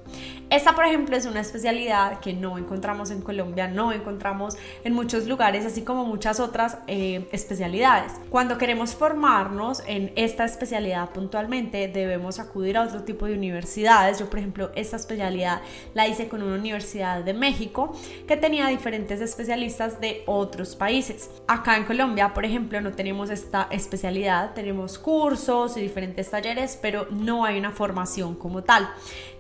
Esta, 0.50 0.76
por 0.76 0.86
ejemplo, 0.86 1.16
es 1.16 1.26
una 1.26 1.40
especialidad 1.40 2.20
que 2.20 2.34
no 2.34 2.58
encontramos 2.58 3.12
en 3.12 3.22
Colombia, 3.22 3.68
no 3.68 3.92
encontramos 3.92 4.58
en 4.84 4.94
muchos 4.94 5.28
lugares, 5.28 5.66
así 5.66 5.84
como 5.84 6.06
muchas 6.06 6.40
otras 6.40 6.78
eh, 6.88 7.28
especialidades. 7.32 8.14
Cuando 8.30 8.58
queremos 8.58 8.96
formarnos 8.96 9.84
en 9.88 10.12
esta 10.16 10.46
especialidad 10.46 11.10
puntualmente, 11.10 11.88
debemos 11.88 12.40
acudir 12.40 12.78
a 12.78 12.84
otro 12.84 13.04
tipo 13.04 13.26
de 13.26 13.34
universidades. 13.34 14.20
Yo, 14.20 14.30
por 14.30 14.40
ejemplo, 14.40 14.72
esta 14.76 14.98
especialidad 14.98 15.62
la 15.94 16.08
hice 16.08 16.28
con 16.28 16.44
una 16.44 16.56
universidad 16.56 17.24
de 17.24 17.34
México 17.34 17.96
que 18.28 18.38
tenía 18.38 18.68
diferentes 18.68 19.22
especialistas 19.22 20.00
de 20.00 20.24
otros 20.26 20.76
países. 20.76 21.30
Acá 21.48 21.78
en 21.78 21.86
Colombia, 21.86 22.34
por 22.34 22.46
ejemplo, 22.46 22.80
no 22.82 22.92
tenemos 22.92 23.30
esta 23.30 23.68
especialidad, 23.72 24.54
tenemos 24.54 25.00
cursos 25.00 25.31
cursos 25.32 25.78
y 25.78 25.82
diferentes 25.82 26.30
talleres, 26.30 26.78
pero 26.82 27.08
no 27.10 27.46
hay 27.46 27.58
una 27.58 27.72
formación 27.72 28.36
como 28.36 28.64
tal. 28.64 28.90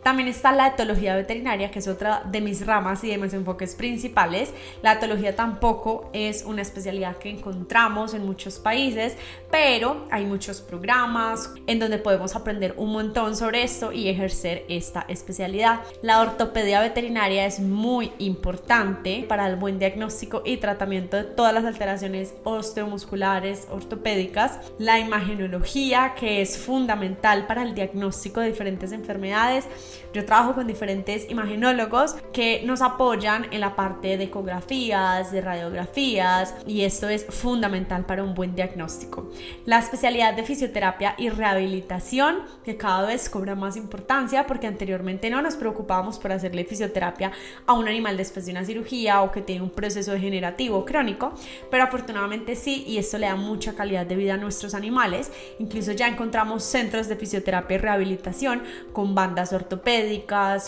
También 0.03 0.27
está 0.29 0.51
la 0.51 0.67
etología 0.67 1.15
veterinaria, 1.15 1.69
que 1.69 1.77
es 1.77 1.88
otra 1.88 2.24
de 2.25 2.41
mis 2.41 2.65
ramas 2.65 3.03
y 3.03 3.10
de 3.10 3.19
mis 3.19 3.33
enfoques 3.33 3.75
principales. 3.75 4.51
La 4.81 4.93
etología 4.93 5.36
tampoco 5.36 6.10
es 6.12 6.43
una 6.43 6.63
especialidad 6.63 7.17
que 7.17 7.29
encontramos 7.29 8.15
en 8.15 8.25
muchos 8.25 8.57
países, 8.57 9.15
pero 9.51 10.07
hay 10.10 10.25
muchos 10.25 10.62
programas 10.62 11.53
en 11.67 11.77
donde 11.77 12.00
podemos 12.00 12.36
aprender 12.36 12.74
un 12.77 12.93
montón 12.93 13.36
sobre 13.36 13.63
esto 13.63 13.91
y 13.91 14.07
ejercer 14.07 14.65
esta 14.69 15.05
especialidad. 15.07 15.81
La 16.01 16.21
ortopedia 16.21 16.81
veterinaria 16.81 17.45
es 17.45 17.60
muy 17.60 18.12
importante 18.17 19.25
para 19.29 19.48
el 19.48 19.55
buen 19.55 19.77
diagnóstico 19.77 20.41
y 20.43 20.57
tratamiento 20.57 21.17
de 21.17 21.25
todas 21.25 21.53
las 21.53 21.65
alteraciones 21.65 22.33
osteomusculares 22.43 23.67
ortopédicas. 23.69 24.60
La 24.79 24.98
imagenología, 24.98 25.80
que 26.15 26.41
es 26.41 26.57
fundamental 26.59 27.47
para 27.47 27.63
el 27.63 27.73
diagnóstico 27.73 28.39
de 28.39 28.47
diferentes 28.47 28.91
enfermedades 28.91 29.65
yo 30.13 30.25
trabajo 30.25 30.56
con 30.56 30.68
diferentes 30.68 31.30
imagenólogos 31.30 32.15
que 32.34 32.63
nos 32.65 32.82
apoyan 32.82 33.48
en 33.51 33.62
la 33.62 33.75
parte 33.75 34.18
de 34.18 34.25
ecografías, 34.25 35.32
de 35.32 35.41
radiografías 35.41 36.56
y 36.68 36.82
esto 36.82 37.08
es 37.08 37.25
fundamental 37.25 38.06
para 38.06 38.24
un 38.24 38.34
buen 38.34 38.53
diagnóstico. 38.53 39.30
La 39.65 39.80
especialidad 39.80 40.34
de 40.34 40.44
fisioterapia 40.44 41.15
y 41.18 41.30
rehabilitación 41.30 42.39
que 42.65 42.75
cada 42.75 43.08
vez 43.08 43.30
cobra 43.30 43.56
más 43.56 43.77
importancia 43.77 44.46
porque 44.48 44.68
anteriormente 44.68 45.30
no 45.30 45.41
nos 45.41 45.56
preocupábamos 45.56 46.20
por 46.20 46.34
hacerle 46.34 46.65
fisioterapia 46.65 47.32
a 47.65 47.74
un 47.74 47.88
animal 47.88 48.18
después 48.18 48.46
de 48.46 48.51
una 48.51 48.65
cirugía 48.65 49.22
o 49.22 49.32
que 49.32 49.41
tiene 49.41 49.62
un 49.62 49.70
proceso 49.70 50.12
degenerativo 50.12 50.84
crónico, 50.84 51.34
pero 51.70 51.84
afortunadamente 51.84 52.56
sí 52.56 52.84
y 52.86 52.98
esto 52.98 53.18
le 53.18 53.27
da 53.27 53.36
mucha 53.36 53.75
calidad 53.75 54.06
de 54.06 54.15
vida 54.15 54.34
a 54.34 54.38
nuestros 54.38 54.74
animales. 54.74 55.32
Incluso 55.60 55.94
ya 55.94 56.08
encontramos 56.08 56.63
centros 56.63 57.08
de 57.08 57.15
fisioterapia 57.15 57.75
y 57.75 57.77
rehabilitación 57.77 58.63
con 58.91 59.15
bandas 59.15 59.53
ortopédicas 59.53 60.00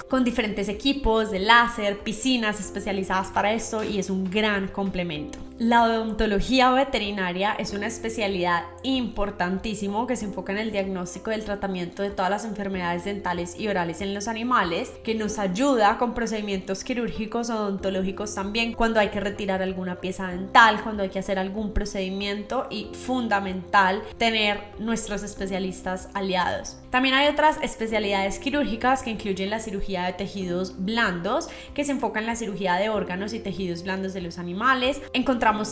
con 0.08 0.24
diferentes 0.24 0.70
equipos 0.70 1.32
de 1.32 1.40
láser, 1.40 2.00
piscinas 2.00 2.60
especializadas 2.60 3.28
para 3.28 3.54
esto 3.54 3.84
y 3.84 4.00
es 4.00 4.10
un 4.10 4.30
gran 4.30 4.68
complemento. 4.68 5.40
La 5.60 5.84
odontología 5.84 6.72
veterinaria 6.72 7.54
es 7.54 7.74
una 7.74 7.86
especialidad 7.86 8.64
importantísimo 8.82 10.08
que 10.08 10.16
se 10.16 10.26
enfoca 10.26 10.52
en 10.52 10.58
el 10.58 10.72
diagnóstico 10.72 11.30
y 11.30 11.36
el 11.36 11.46
tratamiento 11.46 12.02
de 12.02 12.10
todas 12.10 12.32
las 12.32 12.44
enfermedades 12.44 13.06
dentales 13.06 13.60
y 13.60 13.68
orales 13.68 14.02
en 14.02 14.16
los 14.16 14.28
animales, 14.28 14.92
que 15.04 15.14
nos 15.14 15.38
ayuda 15.38 16.00
con 16.00 16.16
procedimientos 16.16 16.84
quirúrgicos 16.84 17.52
odontológicos 17.52 18.34
también 18.34 18.74
cuando 18.74 19.00
hay 19.00 19.10
que 19.10 19.20
retirar 19.20 19.62
alguna 19.62 20.02
pieza 20.02 20.28
dental, 20.28 20.82
cuando 20.82 21.04
hay 21.04 21.10
que 21.10 21.20
hacer 21.20 21.38
algún 21.38 21.72
procedimiento 21.72 22.66
y 22.72 22.90
fundamental 22.92 24.02
tener 24.18 24.60
nuestros 24.80 25.22
especialistas 25.22 26.10
aliados. 26.16 26.78
También 26.90 27.16
hay 27.16 27.28
otras 27.28 27.58
especialidades 27.62 28.40
quirúrgicas 28.40 29.04
que 29.04 29.12
incluyen 29.12 29.52
la 29.52 29.60
cirugía 29.60 30.06
de 30.06 30.14
tejidos 30.14 30.84
blandos, 30.84 31.48
que 31.76 31.84
se 31.84 31.92
enfoca 31.92 32.20
en 32.20 32.26
la 32.26 32.36
cirugía 32.36 32.76
de 32.76 32.90
órganos 32.90 33.34
y 33.34 33.40
tejidos 33.40 33.84
blandos 33.84 34.14
de 34.14 34.22
los 34.22 34.40
animales. 34.40 35.02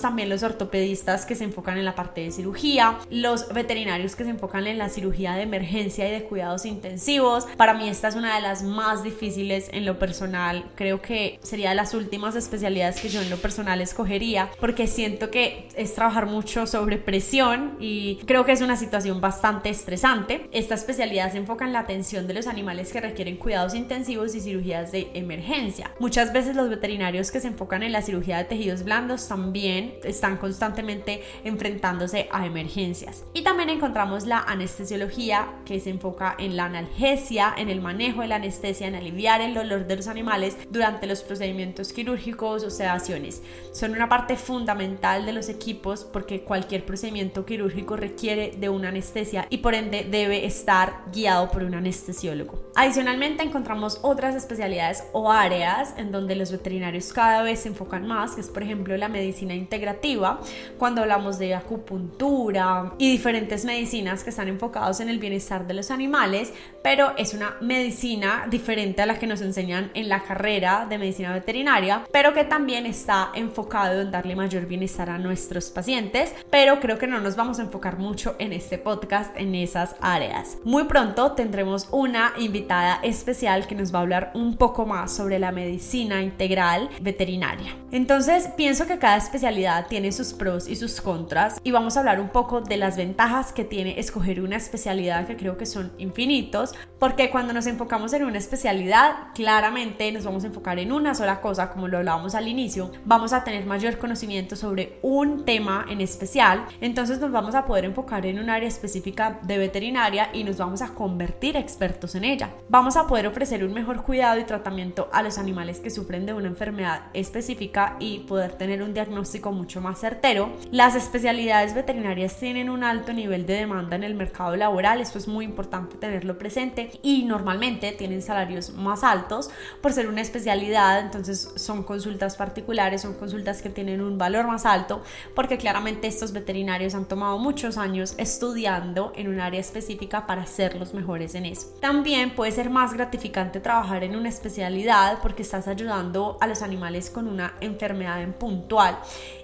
También 0.02 0.28
los 0.28 0.44
ortopedistas 0.44 1.26
que 1.26 1.36
se 1.36 1.46
enfocan 1.46 1.78
en 1.78 1.86
la 1.86 1.96
parte 1.96 2.22
de 2.22 2.32
cirugía, 2.32 3.00
los 3.10 3.48
veterinarios 3.54 4.18
que 4.18 4.26
se 4.26 4.30
enfocan 4.30 4.68
en 4.68 4.78
la 4.78 4.90
cirugía 4.90 5.34
de 5.34 5.44
emergencia 5.44 6.10
y 6.10 6.12
de 6.12 6.24
cuidados 6.24 6.66
intensivos. 6.66 7.48
Para 7.56 7.74
mí 7.74 7.88
esta 7.88 8.10
es 8.10 8.16
una 8.16 8.36
de 8.36 8.42
las 8.42 8.64
más 8.64 9.02
difíciles 9.02 9.70
en 9.72 9.86
lo 9.86 9.98
personal. 9.98 10.66
Creo 10.76 11.02
que 11.02 11.40
sería 11.42 11.70
de 11.70 11.76
las 11.76 11.94
últimas 11.94 12.36
especialidades 12.36 13.00
que 13.00 13.08
yo 13.08 13.22
en 13.22 13.30
lo 13.30 13.38
personal 13.38 13.80
escogería 13.80 14.50
porque 14.60 14.88
siento 14.88 15.32
que 15.32 15.70
es 15.78 15.96
trabajar 15.96 16.26
mucho 16.26 16.68
sobre 16.68 16.98
presión 16.98 17.78
y 17.80 18.18
creo 18.26 18.44
que 18.44 18.52
es 18.52 18.62
una 18.62 18.76
situación 18.76 19.22
bastante 19.22 19.70
estresante. 19.70 20.50
Esta 20.52 20.76
especialidad 20.76 21.32
se 21.32 21.38
enfoca 21.38 21.64
en 21.64 21.72
la 21.72 21.80
atención 21.80 22.28
de 22.28 22.34
los 22.34 22.48
animales 22.48 22.92
que 22.92 23.00
requieren 23.00 23.38
cuidados 23.38 23.74
intensivos 23.74 24.36
y 24.36 24.42
cirugías 24.42 24.92
de 24.92 25.12
emergencia. 25.14 25.92
Muchas 26.00 26.34
veces 26.34 26.58
los 26.58 26.70
veterinarios 26.70 27.32
que 27.32 27.40
se 27.40 27.48
enfocan 27.48 27.84
en 27.84 27.94
la 27.94 28.02
cirugía 28.02 28.38
de 28.38 28.44
tejidos 28.44 28.84
blandos 28.84 29.30
también 29.30 29.61
están 29.68 30.38
constantemente 30.38 31.24
enfrentándose 31.44 32.28
a 32.32 32.46
emergencias. 32.46 33.24
Y 33.34 33.44
también 33.44 33.70
encontramos 33.70 34.26
la 34.26 34.40
anestesiología 34.40 35.54
que 35.66 35.80
se 35.80 35.90
enfoca 35.90 36.36
en 36.38 36.56
la 36.56 36.66
analgesia, 36.66 37.54
en 37.58 37.70
el 37.70 37.82
manejo 37.82 38.22
de 38.22 38.28
la 38.28 38.36
anestesia, 38.36 38.88
en 38.88 38.96
aliviar 38.96 39.42
el 39.42 39.54
dolor 39.54 39.88
de 39.88 39.96
los 39.96 40.08
animales 40.08 40.58
durante 40.70 41.08
los 41.08 41.24
procedimientos 41.24 41.94
quirúrgicos 41.94 42.64
o 42.64 42.70
sedaciones. 42.70 43.42
Son 43.72 43.92
una 43.92 44.10
parte 44.10 44.36
fundamental 44.36 45.26
de 45.26 45.34
los 45.34 45.50
equipos 45.50 46.04
porque 46.04 46.44
cualquier 46.44 46.86
procedimiento 46.86 47.46
quirúrgico 47.46 47.96
requiere 47.96 48.54
de 48.58 48.70
una 48.70 48.90
anestesia 48.90 49.48
y 49.50 49.60
por 49.60 49.76
ende 49.76 50.08
debe 50.10 50.46
estar 50.46 51.04
guiado 51.14 51.52
por 51.52 51.64
un 51.64 51.76
anestesiólogo. 51.76 52.72
Adicionalmente 52.76 53.44
encontramos 53.44 54.00
otras 54.02 54.36
especialidades 54.36 55.04
o 55.14 55.32
áreas 55.32 55.94
en 55.98 56.12
donde 56.12 56.36
los 56.36 56.52
veterinarios 56.52 57.14
cada 57.14 57.44
vez 57.44 57.62
se 57.62 57.70
enfocan 57.70 58.08
más, 58.08 58.36
que 58.36 58.42
es 58.42 58.50
por 58.50 58.64
ejemplo 58.64 58.96
la 58.98 59.10
medicina 59.10 59.51
integrativa, 59.56 60.40
cuando 60.78 61.02
hablamos 61.02 61.40
de 61.40 61.56
acupuntura 61.56 62.94
y 62.98 63.12
diferentes 63.12 63.66
medicinas 63.66 64.24
que 64.24 64.30
están 64.30 64.48
enfocados 64.48 65.00
en 65.00 65.10
el 65.10 65.20
bienestar 65.20 65.68
de 65.68 65.74
los 65.74 65.92
animales, 65.92 66.54
pero 66.84 67.14
es 67.18 67.34
una 67.34 67.56
medicina 67.62 68.48
diferente 68.50 69.02
a 69.02 69.06
la 69.06 69.20
que 69.20 69.28
nos 69.28 69.42
enseñan 69.42 69.92
en 69.94 70.10
la 70.10 70.24
carrera 70.24 70.86
de 70.90 70.98
medicina 70.98 71.34
veterinaria, 71.34 72.04
pero 72.12 72.34
que 72.34 72.44
también 72.44 72.86
está 72.86 73.32
enfocado 73.36 74.02
en 74.02 74.12
darle 74.12 74.36
mayor 74.36 74.66
bienestar 74.66 75.10
a 75.10 75.18
nuestros 75.18 75.70
pacientes, 75.70 76.34
pero 76.50 76.80
creo 76.80 76.98
que 76.98 77.08
no 77.08 77.20
nos 77.20 77.36
vamos 77.36 77.60
a 77.60 77.64
enfocar 77.64 77.98
mucho 77.98 78.36
en 78.40 78.54
este 78.54 78.78
podcast 78.78 79.36
en 79.38 79.56
esas 79.56 79.96
áreas. 80.02 80.58
Muy 80.64 80.86
pronto 80.86 81.34
tendremos 81.34 81.88
una 81.92 82.34
invitada 82.38 83.00
especial 83.04 83.68
que 83.68 83.76
nos 83.76 83.94
va 83.94 84.00
a 84.00 84.02
hablar 84.02 84.32
un 84.34 84.58
poco 84.58 84.86
más 84.86 85.16
sobre 85.16 85.40
la 85.40 85.52
medicina 85.52 86.22
integral 86.22 86.90
veterinaria. 87.02 87.76
Entonces, 87.92 88.48
pienso 88.56 88.88
que 88.88 88.98
cada 88.98 89.18
especialidad 89.42 89.88
tiene 89.88 90.12
sus 90.12 90.34
pros 90.34 90.68
y 90.68 90.76
sus 90.76 91.02
contras. 91.02 91.60
Y 91.64 91.72
vamos 91.72 91.98
a 91.98 92.02
hablar 92.02 92.22
un 92.22 92.30
poco 92.30 92.62
de 92.62 92.78
las 92.78 92.96
ventajas 92.96 93.52
que 93.52 93.64
tiene 93.64 94.00
escoger 94.00 94.40
una 94.40 94.56
especialidad 94.56 95.26
que 95.26 95.36
creo 95.36 95.58
que 95.58 95.66
son 95.66 95.92
infinitos, 95.98 96.76
porque 97.00 97.32
cuando 97.32 97.52
nos 97.52 97.66
enfocamos 97.66 98.14
en 98.14 98.24
una 98.24 98.38
especialidad, 98.38 99.30
claramente 99.34 100.12
nos 100.12 100.26
vamos 100.26 100.44
a 100.44 100.48
enfocar 100.48 100.78
en 100.78 100.92
una 100.92 101.16
sola 101.16 101.42
cosa, 101.42 101.72
como 101.72 101.88
lo 101.88 101.98
hablábamos 101.98 102.36
al 102.36 102.48
inicio, 102.48 102.92
vamos 103.04 103.34
a 103.34 103.44
tener 103.44 103.66
mayor 103.66 103.98
conocimiento 103.98 104.56
sobre 104.56 105.00
un 105.02 105.44
tema 105.44 105.88
en 105.90 106.02
especial, 106.02 106.66
entonces 106.80 107.20
nos 107.20 107.32
vamos 107.32 107.56
a 107.56 107.66
poder 107.66 107.86
enfocar 107.86 108.28
en 108.28 108.38
un 108.38 108.52
área 108.52 108.68
específica 108.68 109.40
de 109.42 109.58
veterinaria 109.58 110.30
y 110.34 110.44
nos 110.44 110.58
vamos 110.58 110.84
a 110.84 110.90
convertir 110.90 111.58
expertos 111.58 112.14
en 112.14 112.26
ella. 112.26 112.52
Vamos 112.70 112.96
a 112.96 113.08
poder 113.08 113.26
ofrecer 113.26 113.64
un 113.64 113.74
mejor 113.74 114.04
cuidado 114.04 114.40
y 114.40 114.44
tratamiento 114.44 115.10
a 115.12 115.24
los 115.24 115.40
animales 115.40 115.80
que 115.80 115.90
sufren 115.90 116.28
de 116.28 116.34
una 116.34 116.48
enfermedad 116.48 117.08
específica 117.14 117.96
y 118.00 118.20
poder 118.20 118.52
tener 118.54 118.84
un 118.84 118.94
diagnóstico 118.94 119.31
mucho 119.40 119.82
más 119.82 120.00
certero. 120.00 120.52
Las 120.72 120.96
especialidades 120.96 121.74
veterinarias 121.74 122.36
tienen 122.38 122.70
un 122.70 122.84
alto 122.84 123.14
nivel 123.14 123.46
de 123.46 123.54
demanda 123.54 123.96
en 123.96 124.04
el 124.04 124.16
mercado 124.16 124.56
laboral, 124.56 125.00
esto 125.00 125.18
es 125.18 125.28
muy 125.28 125.46
importante 125.46 125.96
tenerlo 125.98 126.38
presente 126.38 126.92
y 127.02 127.24
normalmente 127.24 127.94
tienen 127.94 128.22
salarios 128.22 128.72
más 128.74 129.04
altos 129.04 129.50
por 129.82 129.94
ser 129.94 130.08
una 130.08 130.22
especialidad, 130.22 131.00
entonces 131.00 131.52
son 131.56 131.84
consultas 131.84 132.36
particulares, 132.36 133.02
son 133.02 133.14
consultas 133.14 133.62
que 133.62 133.70
tienen 133.70 134.02
un 134.02 134.18
valor 134.18 134.48
más 134.48 134.66
alto 134.66 135.02
porque 135.34 135.58
claramente 135.58 136.08
estos 136.08 136.34
veterinarios 136.34 136.94
han 136.94 137.06
tomado 137.06 137.38
muchos 137.38 137.78
años 137.78 138.16
estudiando 138.18 139.14
en 139.16 139.30
un 139.30 139.40
área 139.40 139.62
específica 139.62 140.28
para 140.28 140.46
ser 140.46 140.76
los 140.76 140.94
mejores 140.94 141.36
en 141.36 141.46
eso. 141.46 141.68
También 141.80 142.36
puede 142.36 142.52
ser 142.52 142.70
más 142.70 142.94
gratificante 142.94 143.60
trabajar 143.60 144.04
en 144.04 144.16
una 144.16 144.30
especialidad 144.30 145.20
porque 145.22 145.44
estás 145.44 145.68
ayudando 145.68 146.38
a 146.42 146.48
los 146.48 146.62
animales 146.62 147.10
con 147.10 147.28
una 147.28 147.54
enfermedad 147.62 148.22
en 148.22 148.34
puntual 148.34 148.98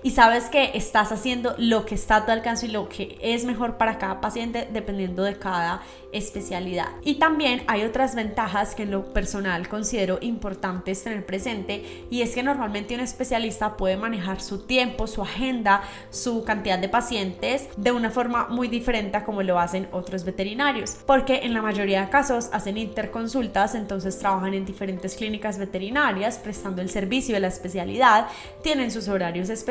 y 0.03 0.11
sabes 0.11 0.45
que 0.45 0.71
estás 0.73 1.11
haciendo 1.11 1.55
lo 1.57 1.85
que 1.85 1.95
está 1.95 2.17
a 2.17 2.25
tu 2.25 2.31
alcance 2.31 2.67
y 2.67 2.71
lo 2.71 2.89
que 2.89 3.17
es 3.21 3.45
mejor 3.45 3.77
para 3.77 3.97
cada 3.97 4.21
paciente 4.21 4.67
dependiendo 4.71 5.23
de 5.23 5.37
cada 5.37 5.81
especialidad. 6.11 6.87
Y 7.03 7.15
también 7.15 7.63
hay 7.67 7.83
otras 7.83 8.15
ventajas 8.15 8.75
que 8.75 8.83
en 8.83 8.91
lo 8.91 9.13
personal 9.13 9.67
considero 9.67 10.17
importantes 10.21 11.03
tener 11.03 11.25
presente 11.25 11.83
y 12.09 12.21
es 12.21 12.33
que 12.33 12.43
normalmente 12.43 12.95
un 12.95 13.01
especialista 13.01 13.77
puede 13.77 13.97
manejar 13.97 14.41
su 14.41 14.65
tiempo, 14.65 15.07
su 15.07 15.21
agenda, 15.21 15.81
su 16.09 16.43
cantidad 16.43 16.79
de 16.79 16.89
pacientes 16.89 17.67
de 17.77 17.91
una 17.91 18.09
forma 18.09 18.47
muy 18.47 18.67
diferente 18.67 19.17
a 19.17 19.25
como 19.25 19.43
lo 19.43 19.59
hacen 19.59 19.87
otros 19.91 20.23
veterinarios, 20.23 20.97
porque 21.05 21.41
en 21.43 21.53
la 21.53 21.61
mayoría 21.61 22.01
de 22.01 22.09
casos 22.09 22.49
hacen 22.51 22.77
interconsultas, 22.77 23.75
entonces 23.75 24.17
trabajan 24.17 24.53
en 24.53 24.65
diferentes 24.65 25.15
clínicas 25.15 25.57
veterinarias 25.57 26.37
prestando 26.37 26.81
el 26.81 26.89
servicio 26.89 27.35
de 27.35 27.41
la 27.41 27.47
especialidad, 27.47 28.27
tienen 28.63 28.91
sus 28.91 29.07
horarios 29.07 29.49
específicos, 29.49 29.66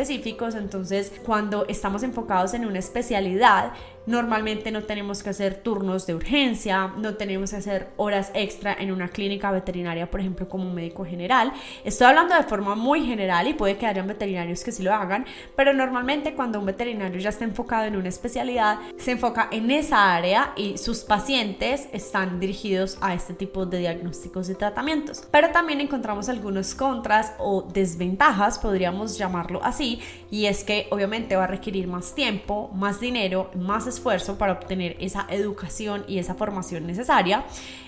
entonces 0.55 1.13
cuando 1.25 1.67
estamos 1.69 2.03
enfocados 2.03 2.55
en 2.55 2.67
una 2.67 2.79
especialidad, 2.79 3.73
Normalmente 4.07 4.71
no 4.71 4.85
tenemos 4.85 5.25
que 5.25 5.31
hacer 5.31 5.57
turnos 5.57 6.07
de 6.07 6.15
urgencia, 6.15 6.93
no 6.97 7.15
tenemos 7.15 7.51
que 7.51 7.57
hacer 7.57 7.89
horas 7.97 8.31
extra 8.35 8.73
en 8.79 8.93
una 8.93 9.09
clínica 9.09 9.51
veterinaria, 9.51 10.09
por 10.09 10.21
ejemplo, 10.21 10.49
como 10.49 10.73
médico 10.73 11.05
general. 11.05 11.53
Estoy 11.83 12.07
hablando 12.07 12.37
de 12.37 12.45
forma 12.45 12.77
muy 12.77 13.05
general 13.05 13.49
y 13.49 13.55
puede 13.55 13.77
que 13.77 13.87
hayan 13.87 14.07
veterinarios 14.07 14.63
que 14.63 14.71
sí 14.71 14.85
lo 14.85 14.95
hagan, 14.95 15.27
pero 15.57 15.73
normalmente 15.73 16.35
cuando 16.35 16.61
un 16.61 16.67
veterinario 16.67 17.19
ya 17.19 17.31
está 17.31 17.45
enfocado 17.45 17.87
en 17.87 17.97
una 17.97 18.09
especialidad, 18.09 18.79
se 18.97 19.11
enfoca 19.11 19.49
en 19.51 19.73
esa 19.73 20.15
área 20.15 20.53
y 20.55 20.79
sus 20.79 21.01
pacientes 21.01 21.89
están 21.93 22.39
dirigidos 22.39 22.99
a 23.01 23.13
este 23.13 23.35
tipo 23.35 23.67
de 23.67 23.79
diagnósticos 23.79 24.49
y 24.51 24.55
tratamientos. 24.55 25.25
Pero 25.33 25.51
también 25.51 25.81
encontramos 25.81 26.29
algunos 26.29 26.77
contras 26.77 27.33
o 27.39 27.63
desventajas, 27.63 28.61
podríamos 28.61 29.19
llamarlo 29.19 29.61
así, 29.65 30.01
y 30.31 30.47
es 30.47 30.63
que 30.63 30.87
obviamente 30.91 31.35
va 31.35 31.45
a 31.45 31.49
requerir 31.49 31.89
más 31.89 32.15
tiempo, 32.15 32.71
más 32.73 33.01
dinero, 33.01 33.51
más 33.57 33.89
para 34.37 34.53
obtener 34.53 34.97
esa 35.01 35.27
educación 35.31 36.05
y 36.09 36.19
esa 36.19 36.35
formación 36.35 36.87
necesaria 36.87 37.45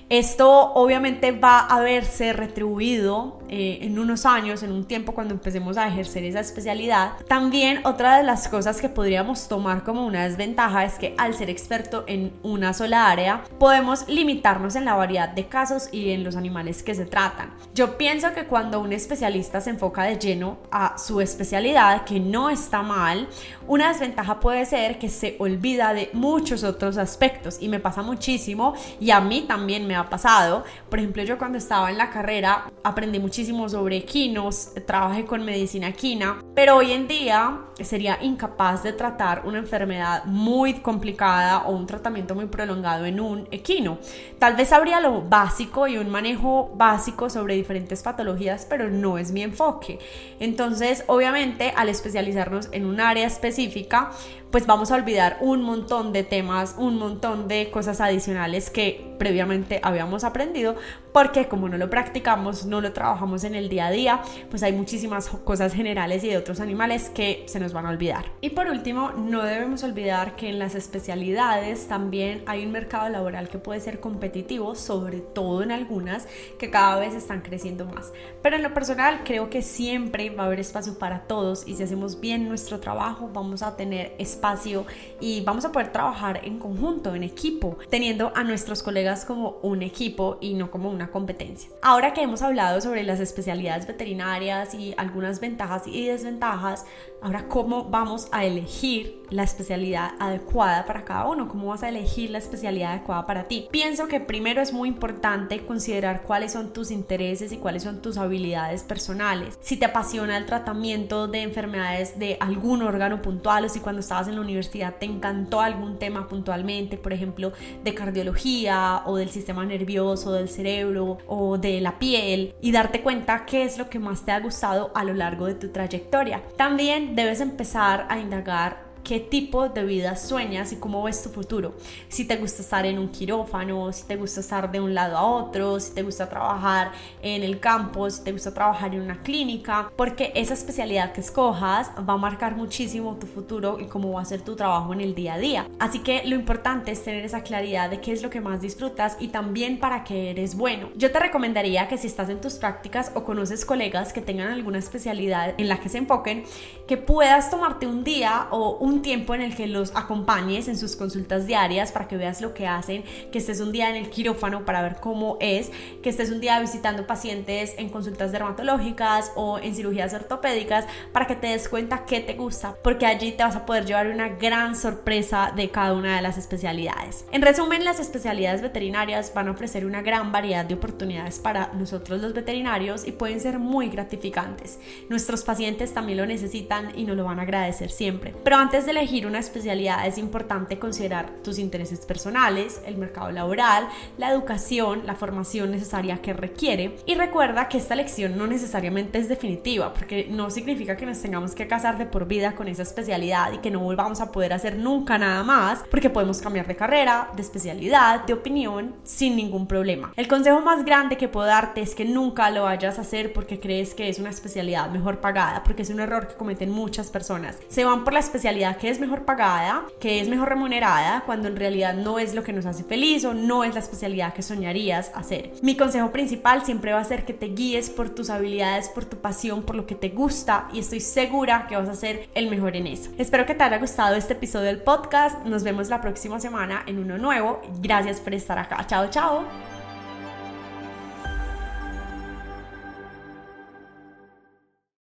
esto 0.08 0.72
obviamente 0.72 1.32
va 1.32 1.60
a 1.60 1.80
verse 1.80 2.32
retribuido 2.32 3.38
eh, 3.50 3.78
en 3.82 3.98
unos 3.98 4.26
años, 4.26 4.62
en 4.62 4.72
un 4.72 4.84
tiempo 4.84 5.12
cuando 5.12 5.34
empecemos 5.34 5.76
a 5.76 5.86
ejercer 5.86 6.24
esa 6.24 6.40
especialidad. 6.40 7.12
También 7.28 7.80
otra 7.84 8.16
de 8.16 8.22
las 8.22 8.48
cosas 8.48 8.80
que 8.80 8.88
podríamos 8.88 9.48
tomar 9.48 9.84
como 9.84 10.06
una 10.06 10.24
desventaja 10.24 10.84
es 10.84 10.94
que 10.94 11.14
al 11.18 11.34
ser 11.34 11.50
experto 11.50 12.04
en 12.06 12.32
una 12.42 12.72
sola 12.72 13.10
área, 13.10 13.44
podemos 13.58 14.08
limitarnos 14.08 14.76
en 14.76 14.84
la 14.84 14.94
variedad 14.94 15.28
de 15.28 15.46
casos 15.46 15.88
y 15.92 16.10
en 16.10 16.24
los 16.24 16.36
animales 16.36 16.82
que 16.82 16.94
se 16.94 17.04
tratan. 17.04 17.52
Yo 17.74 17.98
pienso 17.98 18.32
que 18.34 18.44
cuando 18.44 18.80
un 18.80 18.92
especialista 18.92 19.60
se 19.60 19.70
enfoca 19.70 20.04
de 20.04 20.18
lleno 20.18 20.58
a 20.70 20.96
su 20.98 21.20
especialidad, 21.20 22.04
que 22.04 22.20
no 22.20 22.50
está 22.50 22.82
mal, 22.82 23.28
una 23.66 23.88
desventaja 23.88 24.40
puede 24.40 24.64
ser 24.64 24.98
que 24.98 25.08
se 25.08 25.36
olvida 25.38 25.92
de 25.92 26.10
muchos 26.12 26.64
otros 26.64 26.96
aspectos 26.96 27.58
y 27.60 27.68
me 27.68 27.80
pasa 27.80 28.02
muchísimo 28.02 28.74
y 29.00 29.10
a 29.10 29.20
mí 29.20 29.44
también 29.46 29.86
me 29.86 29.97
ha 29.98 30.08
pasado. 30.10 30.64
Por 30.88 30.98
ejemplo, 30.98 31.22
yo 31.22 31.38
cuando 31.38 31.58
estaba 31.58 31.90
en 31.90 31.98
la 31.98 32.10
carrera 32.10 32.70
aprendí 32.82 33.18
muchísimo 33.18 33.68
sobre 33.68 33.96
equinos, 33.96 34.70
trabajé 34.86 35.24
con 35.24 35.44
medicina 35.44 35.88
equina, 35.88 36.42
pero 36.54 36.76
hoy 36.76 36.92
en 36.92 37.08
día 37.08 37.58
sería 37.80 38.18
incapaz 38.22 38.82
de 38.82 38.92
tratar 38.92 39.42
una 39.44 39.58
enfermedad 39.58 40.24
muy 40.24 40.74
complicada 40.74 41.64
o 41.66 41.72
un 41.72 41.86
tratamiento 41.86 42.34
muy 42.34 42.46
prolongado 42.46 43.04
en 43.06 43.20
un 43.20 43.48
equino. 43.50 43.98
Tal 44.38 44.56
vez 44.56 44.72
habría 44.72 45.00
lo 45.00 45.22
básico 45.22 45.86
y 45.86 45.98
un 45.98 46.10
manejo 46.10 46.72
básico 46.74 47.30
sobre 47.30 47.54
diferentes 47.54 48.02
patologías, 48.02 48.66
pero 48.68 48.88
no 48.88 49.18
es 49.18 49.32
mi 49.32 49.42
enfoque. 49.42 49.98
Entonces, 50.40 51.04
obviamente, 51.06 51.72
al 51.76 51.88
especializarnos 51.88 52.68
en 52.72 52.86
un 52.86 53.00
área 53.00 53.26
específica, 53.26 54.10
pues 54.50 54.66
vamos 54.66 54.90
a 54.90 54.94
olvidar 54.94 55.36
un 55.40 55.62
montón 55.62 56.12
de 56.12 56.22
temas, 56.22 56.74
un 56.78 56.98
montón 56.98 57.48
de 57.48 57.70
cosas 57.70 58.00
adicionales 58.00 58.70
que 58.70 59.14
previamente 59.18 59.80
habíamos 59.88 60.24
aprendido, 60.24 60.76
porque 61.18 61.48
como 61.48 61.68
no 61.68 61.78
lo 61.78 61.90
practicamos, 61.90 62.64
no 62.64 62.80
lo 62.80 62.92
trabajamos 62.92 63.42
en 63.42 63.56
el 63.56 63.68
día 63.68 63.86
a 63.86 63.90
día, 63.90 64.22
pues 64.50 64.62
hay 64.62 64.72
muchísimas 64.72 65.28
cosas 65.28 65.74
generales 65.74 66.22
y 66.22 66.28
de 66.28 66.36
otros 66.36 66.60
animales 66.60 67.10
que 67.12 67.42
se 67.48 67.58
nos 67.58 67.72
van 67.72 67.86
a 67.86 67.90
olvidar. 67.90 68.26
Y 68.40 68.50
por 68.50 68.68
último, 68.68 69.10
no 69.10 69.42
debemos 69.42 69.82
olvidar 69.82 70.36
que 70.36 70.48
en 70.48 70.60
las 70.60 70.76
especialidades 70.76 71.88
también 71.88 72.44
hay 72.46 72.64
un 72.64 72.70
mercado 72.70 73.08
laboral 73.08 73.48
que 73.48 73.58
puede 73.58 73.80
ser 73.80 73.98
competitivo, 73.98 74.76
sobre 74.76 75.18
todo 75.18 75.64
en 75.64 75.72
algunas 75.72 76.28
que 76.56 76.70
cada 76.70 77.00
vez 77.00 77.14
están 77.14 77.40
creciendo 77.40 77.86
más. 77.86 78.12
Pero 78.40 78.54
en 78.54 78.62
lo 78.62 78.72
personal 78.72 79.22
creo 79.24 79.50
que 79.50 79.62
siempre 79.62 80.30
va 80.30 80.44
a 80.44 80.46
haber 80.46 80.60
espacio 80.60 81.00
para 81.00 81.22
todos 81.22 81.66
y 81.66 81.74
si 81.74 81.82
hacemos 81.82 82.20
bien 82.20 82.48
nuestro 82.48 82.78
trabajo 82.78 83.28
vamos 83.34 83.62
a 83.62 83.74
tener 83.74 84.14
espacio 84.18 84.86
y 85.20 85.40
vamos 85.40 85.64
a 85.64 85.72
poder 85.72 85.90
trabajar 85.90 86.42
en 86.44 86.60
conjunto, 86.60 87.16
en 87.16 87.24
equipo, 87.24 87.76
teniendo 87.90 88.30
a 88.36 88.44
nuestros 88.44 88.84
colegas 88.84 89.24
como 89.24 89.58
un 89.62 89.82
equipo 89.82 90.38
y 90.40 90.54
no 90.54 90.70
como 90.70 90.88
una 90.88 91.07
competencia. 91.10 91.70
Ahora 91.82 92.12
que 92.12 92.22
hemos 92.22 92.42
hablado 92.42 92.80
sobre 92.80 93.02
las 93.02 93.20
especialidades 93.20 93.86
veterinarias 93.86 94.74
y 94.74 94.94
algunas 94.96 95.40
ventajas 95.40 95.86
y 95.86 96.06
desventajas, 96.06 96.86
ahora 97.20 97.48
cómo 97.48 97.84
vamos 97.84 98.28
a 98.32 98.44
elegir 98.44 99.18
la 99.30 99.42
especialidad 99.42 100.12
adecuada 100.18 100.86
para 100.86 101.04
cada 101.04 101.26
uno, 101.26 101.48
cómo 101.48 101.68
vas 101.68 101.82
a 101.82 101.88
elegir 101.88 102.30
la 102.30 102.38
especialidad 102.38 102.92
adecuada 102.92 103.26
para 103.26 103.44
ti. 103.44 103.68
Pienso 103.70 104.08
que 104.08 104.20
primero 104.20 104.62
es 104.62 104.72
muy 104.72 104.88
importante 104.88 105.64
considerar 105.66 106.22
cuáles 106.22 106.52
son 106.52 106.72
tus 106.72 106.90
intereses 106.90 107.52
y 107.52 107.58
cuáles 107.58 107.82
son 107.82 108.00
tus 108.00 108.16
habilidades 108.16 108.82
personales. 108.82 109.58
Si 109.60 109.76
te 109.76 109.84
apasiona 109.84 110.36
el 110.36 110.46
tratamiento 110.46 111.28
de 111.28 111.42
enfermedades 111.42 112.18
de 112.18 112.36
algún 112.40 112.82
órgano 112.82 113.20
puntual 113.20 113.64
o 113.64 113.68
si 113.68 113.80
cuando 113.80 114.00
estabas 114.00 114.28
en 114.28 114.36
la 114.36 114.40
universidad 114.40 114.96
te 114.96 115.06
encantó 115.06 115.60
algún 115.60 115.98
tema 115.98 116.28
puntualmente, 116.28 116.96
por 116.96 117.12
ejemplo, 117.12 117.52
de 117.84 117.94
cardiología 117.94 119.02
o 119.04 119.16
del 119.16 119.30
sistema 119.30 119.64
nervioso, 119.64 120.32
del 120.32 120.48
cerebro 120.48 120.97
o 120.98 121.58
de 121.58 121.80
la 121.80 121.98
piel 121.98 122.54
y 122.60 122.72
darte 122.72 123.02
cuenta 123.02 123.46
qué 123.46 123.64
es 123.64 123.78
lo 123.78 123.88
que 123.88 123.98
más 123.98 124.24
te 124.24 124.32
ha 124.32 124.40
gustado 124.40 124.90
a 124.94 125.04
lo 125.04 125.14
largo 125.14 125.46
de 125.46 125.54
tu 125.54 125.68
trayectoria. 125.68 126.42
También 126.56 127.14
debes 127.14 127.40
empezar 127.40 128.06
a 128.08 128.18
indagar 128.18 128.87
qué 129.08 129.20
tipo 129.20 129.70
de 129.70 129.84
vida 129.86 130.16
sueñas 130.16 130.70
y 130.70 130.76
cómo 130.76 131.02
ves 131.02 131.22
tu 131.22 131.30
futuro. 131.30 131.72
Si 132.10 132.26
te 132.26 132.36
gusta 132.36 132.60
estar 132.60 132.84
en 132.84 132.98
un 132.98 133.08
quirófano, 133.08 133.90
si 133.90 134.06
te 134.06 134.16
gusta 134.16 134.40
estar 134.40 134.70
de 134.70 134.82
un 134.82 134.92
lado 134.92 135.16
a 135.16 135.22
otro, 135.24 135.80
si 135.80 135.94
te 135.94 136.02
gusta 136.02 136.28
trabajar 136.28 136.92
en 137.22 137.42
el 137.42 137.58
campo, 137.58 138.10
si 138.10 138.22
te 138.22 138.32
gusta 138.32 138.52
trabajar 138.52 138.94
en 138.94 139.00
una 139.00 139.22
clínica, 139.22 139.90
porque 139.96 140.30
esa 140.34 140.52
especialidad 140.52 141.12
que 141.12 141.22
escojas 141.22 141.90
va 142.06 142.12
a 142.12 142.16
marcar 142.18 142.54
muchísimo 142.54 143.16
tu 143.16 143.26
futuro 143.26 143.80
y 143.80 143.86
cómo 143.86 144.12
va 144.12 144.20
a 144.20 144.26
ser 144.26 144.42
tu 144.42 144.56
trabajo 144.56 144.92
en 144.92 145.00
el 145.00 145.14
día 145.14 145.34
a 145.34 145.38
día. 145.38 145.66
Así 145.78 146.00
que 146.00 146.24
lo 146.26 146.34
importante 146.34 146.90
es 146.90 147.02
tener 147.02 147.24
esa 147.24 147.42
claridad 147.42 147.88
de 147.88 148.02
qué 148.02 148.12
es 148.12 148.22
lo 148.22 148.28
que 148.28 148.42
más 148.42 148.60
disfrutas 148.60 149.16
y 149.18 149.28
también 149.28 149.80
para 149.80 150.04
qué 150.04 150.32
eres 150.32 150.54
bueno. 150.54 150.90
Yo 150.96 151.10
te 151.10 151.18
recomendaría 151.18 151.88
que 151.88 151.96
si 151.96 152.08
estás 152.08 152.28
en 152.28 152.42
tus 152.42 152.56
prácticas 152.56 153.10
o 153.14 153.24
conoces 153.24 153.64
colegas 153.64 154.12
que 154.12 154.20
tengan 154.20 154.48
alguna 154.48 154.78
especialidad 154.78 155.54
en 155.56 155.68
la 155.68 155.80
que 155.80 155.88
se 155.88 155.96
enfoquen, 155.96 156.44
que 156.86 156.98
puedas 156.98 157.50
tomarte 157.50 157.86
un 157.86 158.04
día 158.04 158.48
o 158.50 158.76
un 158.76 158.97
tiempo 159.02 159.34
en 159.34 159.42
el 159.42 159.54
que 159.54 159.66
los 159.66 159.94
acompañes 159.94 160.68
en 160.68 160.76
sus 160.76 160.96
consultas 160.96 161.46
diarias 161.46 161.92
para 161.92 162.08
que 162.08 162.16
veas 162.16 162.40
lo 162.40 162.54
que 162.54 162.66
hacen, 162.66 163.04
que 163.32 163.38
estés 163.38 163.60
un 163.60 163.72
día 163.72 163.90
en 163.90 163.96
el 163.96 164.10
quirófano 164.10 164.64
para 164.64 164.82
ver 164.82 164.96
cómo 165.00 165.36
es, 165.40 165.70
que 166.02 166.10
estés 166.10 166.30
un 166.30 166.40
día 166.40 166.60
visitando 166.60 167.06
pacientes 167.06 167.74
en 167.78 167.88
consultas 167.88 168.32
dermatológicas 168.32 169.32
o 169.36 169.58
en 169.58 169.74
cirugías 169.74 170.14
ortopédicas 170.14 170.86
para 171.12 171.26
que 171.26 171.36
te 171.36 171.48
des 171.48 171.68
cuenta 171.68 172.04
qué 172.06 172.20
te 172.20 172.34
gusta, 172.34 172.76
porque 172.82 173.06
allí 173.06 173.32
te 173.32 173.42
vas 173.42 173.56
a 173.56 173.66
poder 173.66 173.86
llevar 173.86 174.08
una 174.08 174.28
gran 174.28 174.76
sorpresa 174.76 175.52
de 175.54 175.70
cada 175.70 175.92
una 175.92 176.16
de 176.16 176.22
las 176.22 176.38
especialidades. 176.38 177.24
En 177.32 177.42
resumen, 177.42 177.84
las 177.84 178.00
especialidades 178.00 178.62
veterinarias 178.62 179.32
van 179.34 179.48
a 179.48 179.52
ofrecer 179.52 179.86
una 179.86 180.02
gran 180.02 180.32
variedad 180.32 180.64
de 180.64 180.74
oportunidades 180.74 181.38
para 181.38 181.72
nosotros 181.74 182.20
los 182.20 182.34
veterinarios 182.34 183.06
y 183.06 183.12
pueden 183.12 183.40
ser 183.40 183.58
muy 183.58 183.88
gratificantes. 183.88 184.78
Nuestros 185.08 185.42
pacientes 185.44 185.94
también 185.94 186.18
lo 186.18 186.26
necesitan 186.26 186.96
y 186.96 187.04
nos 187.04 187.16
lo 187.16 187.24
van 187.24 187.38
a 187.38 187.42
agradecer 187.42 187.90
siempre. 187.90 188.34
Pero 188.44 188.56
antes 188.56 188.86
de 188.86 188.87
elegir 188.90 189.26
una 189.26 189.38
especialidad 189.38 190.06
es 190.06 190.18
importante 190.18 190.78
considerar 190.78 191.30
tus 191.42 191.58
intereses 191.58 192.00
personales, 192.00 192.80
el 192.86 192.96
mercado 192.96 193.30
laboral, 193.30 193.88
la 194.16 194.30
educación, 194.30 195.06
la 195.06 195.14
formación 195.14 195.70
necesaria 195.70 196.18
que 196.22 196.32
requiere 196.32 196.96
y 197.06 197.14
recuerda 197.14 197.68
que 197.68 197.78
esta 197.78 197.94
elección 197.94 198.36
no 198.36 198.46
necesariamente 198.46 199.18
es 199.18 199.28
definitiva 199.28 199.92
porque 199.92 200.26
no 200.30 200.50
significa 200.50 200.96
que 200.96 201.06
nos 201.06 201.20
tengamos 201.20 201.54
que 201.54 201.66
casar 201.66 201.98
de 201.98 202.06
por 202.06 202.26
vida 202.26 202.54
con 202.54 202.68
esa 202.68 202.82
especialidad 202.82 203.52
y 203.52 203.58
que 203.58 203.70
no 203.70 203.80
volvamos 203.80 204.20
a 204.20 204.32
poder 204.32 204.52
hacer 204.52 204.76
nunca 204.76 205.18
nada 205.18 205.42
más 205.42 205.84
porque 205.90 206.10
podemos 206.10 206.40
cambiar 206.40 206.66
de 206.66 206.76
carrera, 206.76 207.30
de 207.34 207.42
especialidad, 207.42 208.24
de 208.24 208.32
opinión 208.32 208.94
sin 209.04 209.36
ningún 209.36 209.66
problema. 209.66 210.12
El 210.16 210.28
consejo 210.28 210.60
más 210.60 210.84
grande 210.84 211.16
que 211.16 211.28
puedo 211.28 211.46
darte 211.46 211.80
es 211.80 211.94
que 211.94 212.04
nunca 212.04 212.50
lo 212.50 212.64
vayas 212.64 212.98
a 212.98 213.02
hacer 213.02 213.32
porque 213.32 213.60
crees 213.60 213.94
que 213.94 214.08
es 214.08 214.18
una 214.18 214.30
especialidad 214.30 214.90
mejor 214.90 215.20
pagada 215.20 215.62
porque 215.64 215.82
es 215.82 215.90
un 215.90 216.00
error 216.00 216.28
que 216.28 216.34
cometen 216.34 216.70
muchas 216.70 217.10
personas. 217.10 217.56
Se 217.68 217.84
van 217.84 218.04
por 218.04 218.12
la 218.12 218.20
especialidad 218.20 218.67
que 218.76 218.90
es 218.90 219.00
mejor 219.00 219.24
pagada, 219.24 219.84
que 220.00 220.20
es 220.20 220.28
mejor 220.28 220.48
remunerada 220.48 221.22
cuando 221.24 221.48
en 221.48 221.56
realidad 221.56 221.94
no 221.94 222.18
es 222.18 222.34
lo 222.34 222.42
que 222.42 222.52
nos 222.52 222.66
hace 222.66 222.84
feliz 222.84 223.24
o 223.24 223.34
no 223.34 223.64
es 223.64 223.74
la 223.74 223.80
especialidad 223.80 224.34
que 224.34 224.42
soñarías 224.42 225.10
hacer. 225.14 225.52
Mi 225.62 225.76
consejo 225.76 226.10
principal 226.12 226.64
siempre 226.64 226.92
va 226.92 227.00
a 227.00 227.04
ser 227.04 227.24
que 227.24 227.32
te 227.32 227.46
guíes 227.46 227.90
por 227.90 228.10
tus 228.10 228.30
habilidades, 228.30 228.88
por 228.88 229.04
tu 229.04 229.18
pasión, 229.18 229.62
por 229.62 229.76
lo 229.76 229.86
que 229.86 229.94
te 229.94 230.10
gusta 230.10 230.68
y 230.72 230.80
estoy 230.80 231.00
segura 231.00 231.66
que 231.68 231.76
vas 231.76 231.88
a 231.88 231.94
ser 231.94 232.28
el 232.34 232.50
mejor 232.50 232.76
en 232.76 232.86
eso. 232.86 233.10
Espero 233.18 233.46
que 233.46 233.54
te 233.54 233.64
haya 233.64 233.78
gustado 233.78 234.16
este 234.16 234.34
episodio 234.34 234.66
del 234.66 234.82
podcast. 234.82 235.44
Nos 235.44 235.62
vemos 235.62 235.88
la 235.88 236.00
próxima 236.00 236.40
semana 236.40 236.82
en 236.86 236.98
uno 236.98 237.18
nuevo. 237.18 237.60
Gracias 237.80 238.20
por 238.20 238.34
estar 238.34 238.58
acá. 238.58 238.86
Chao, 238.86 239.08
chao. 239.10 239.77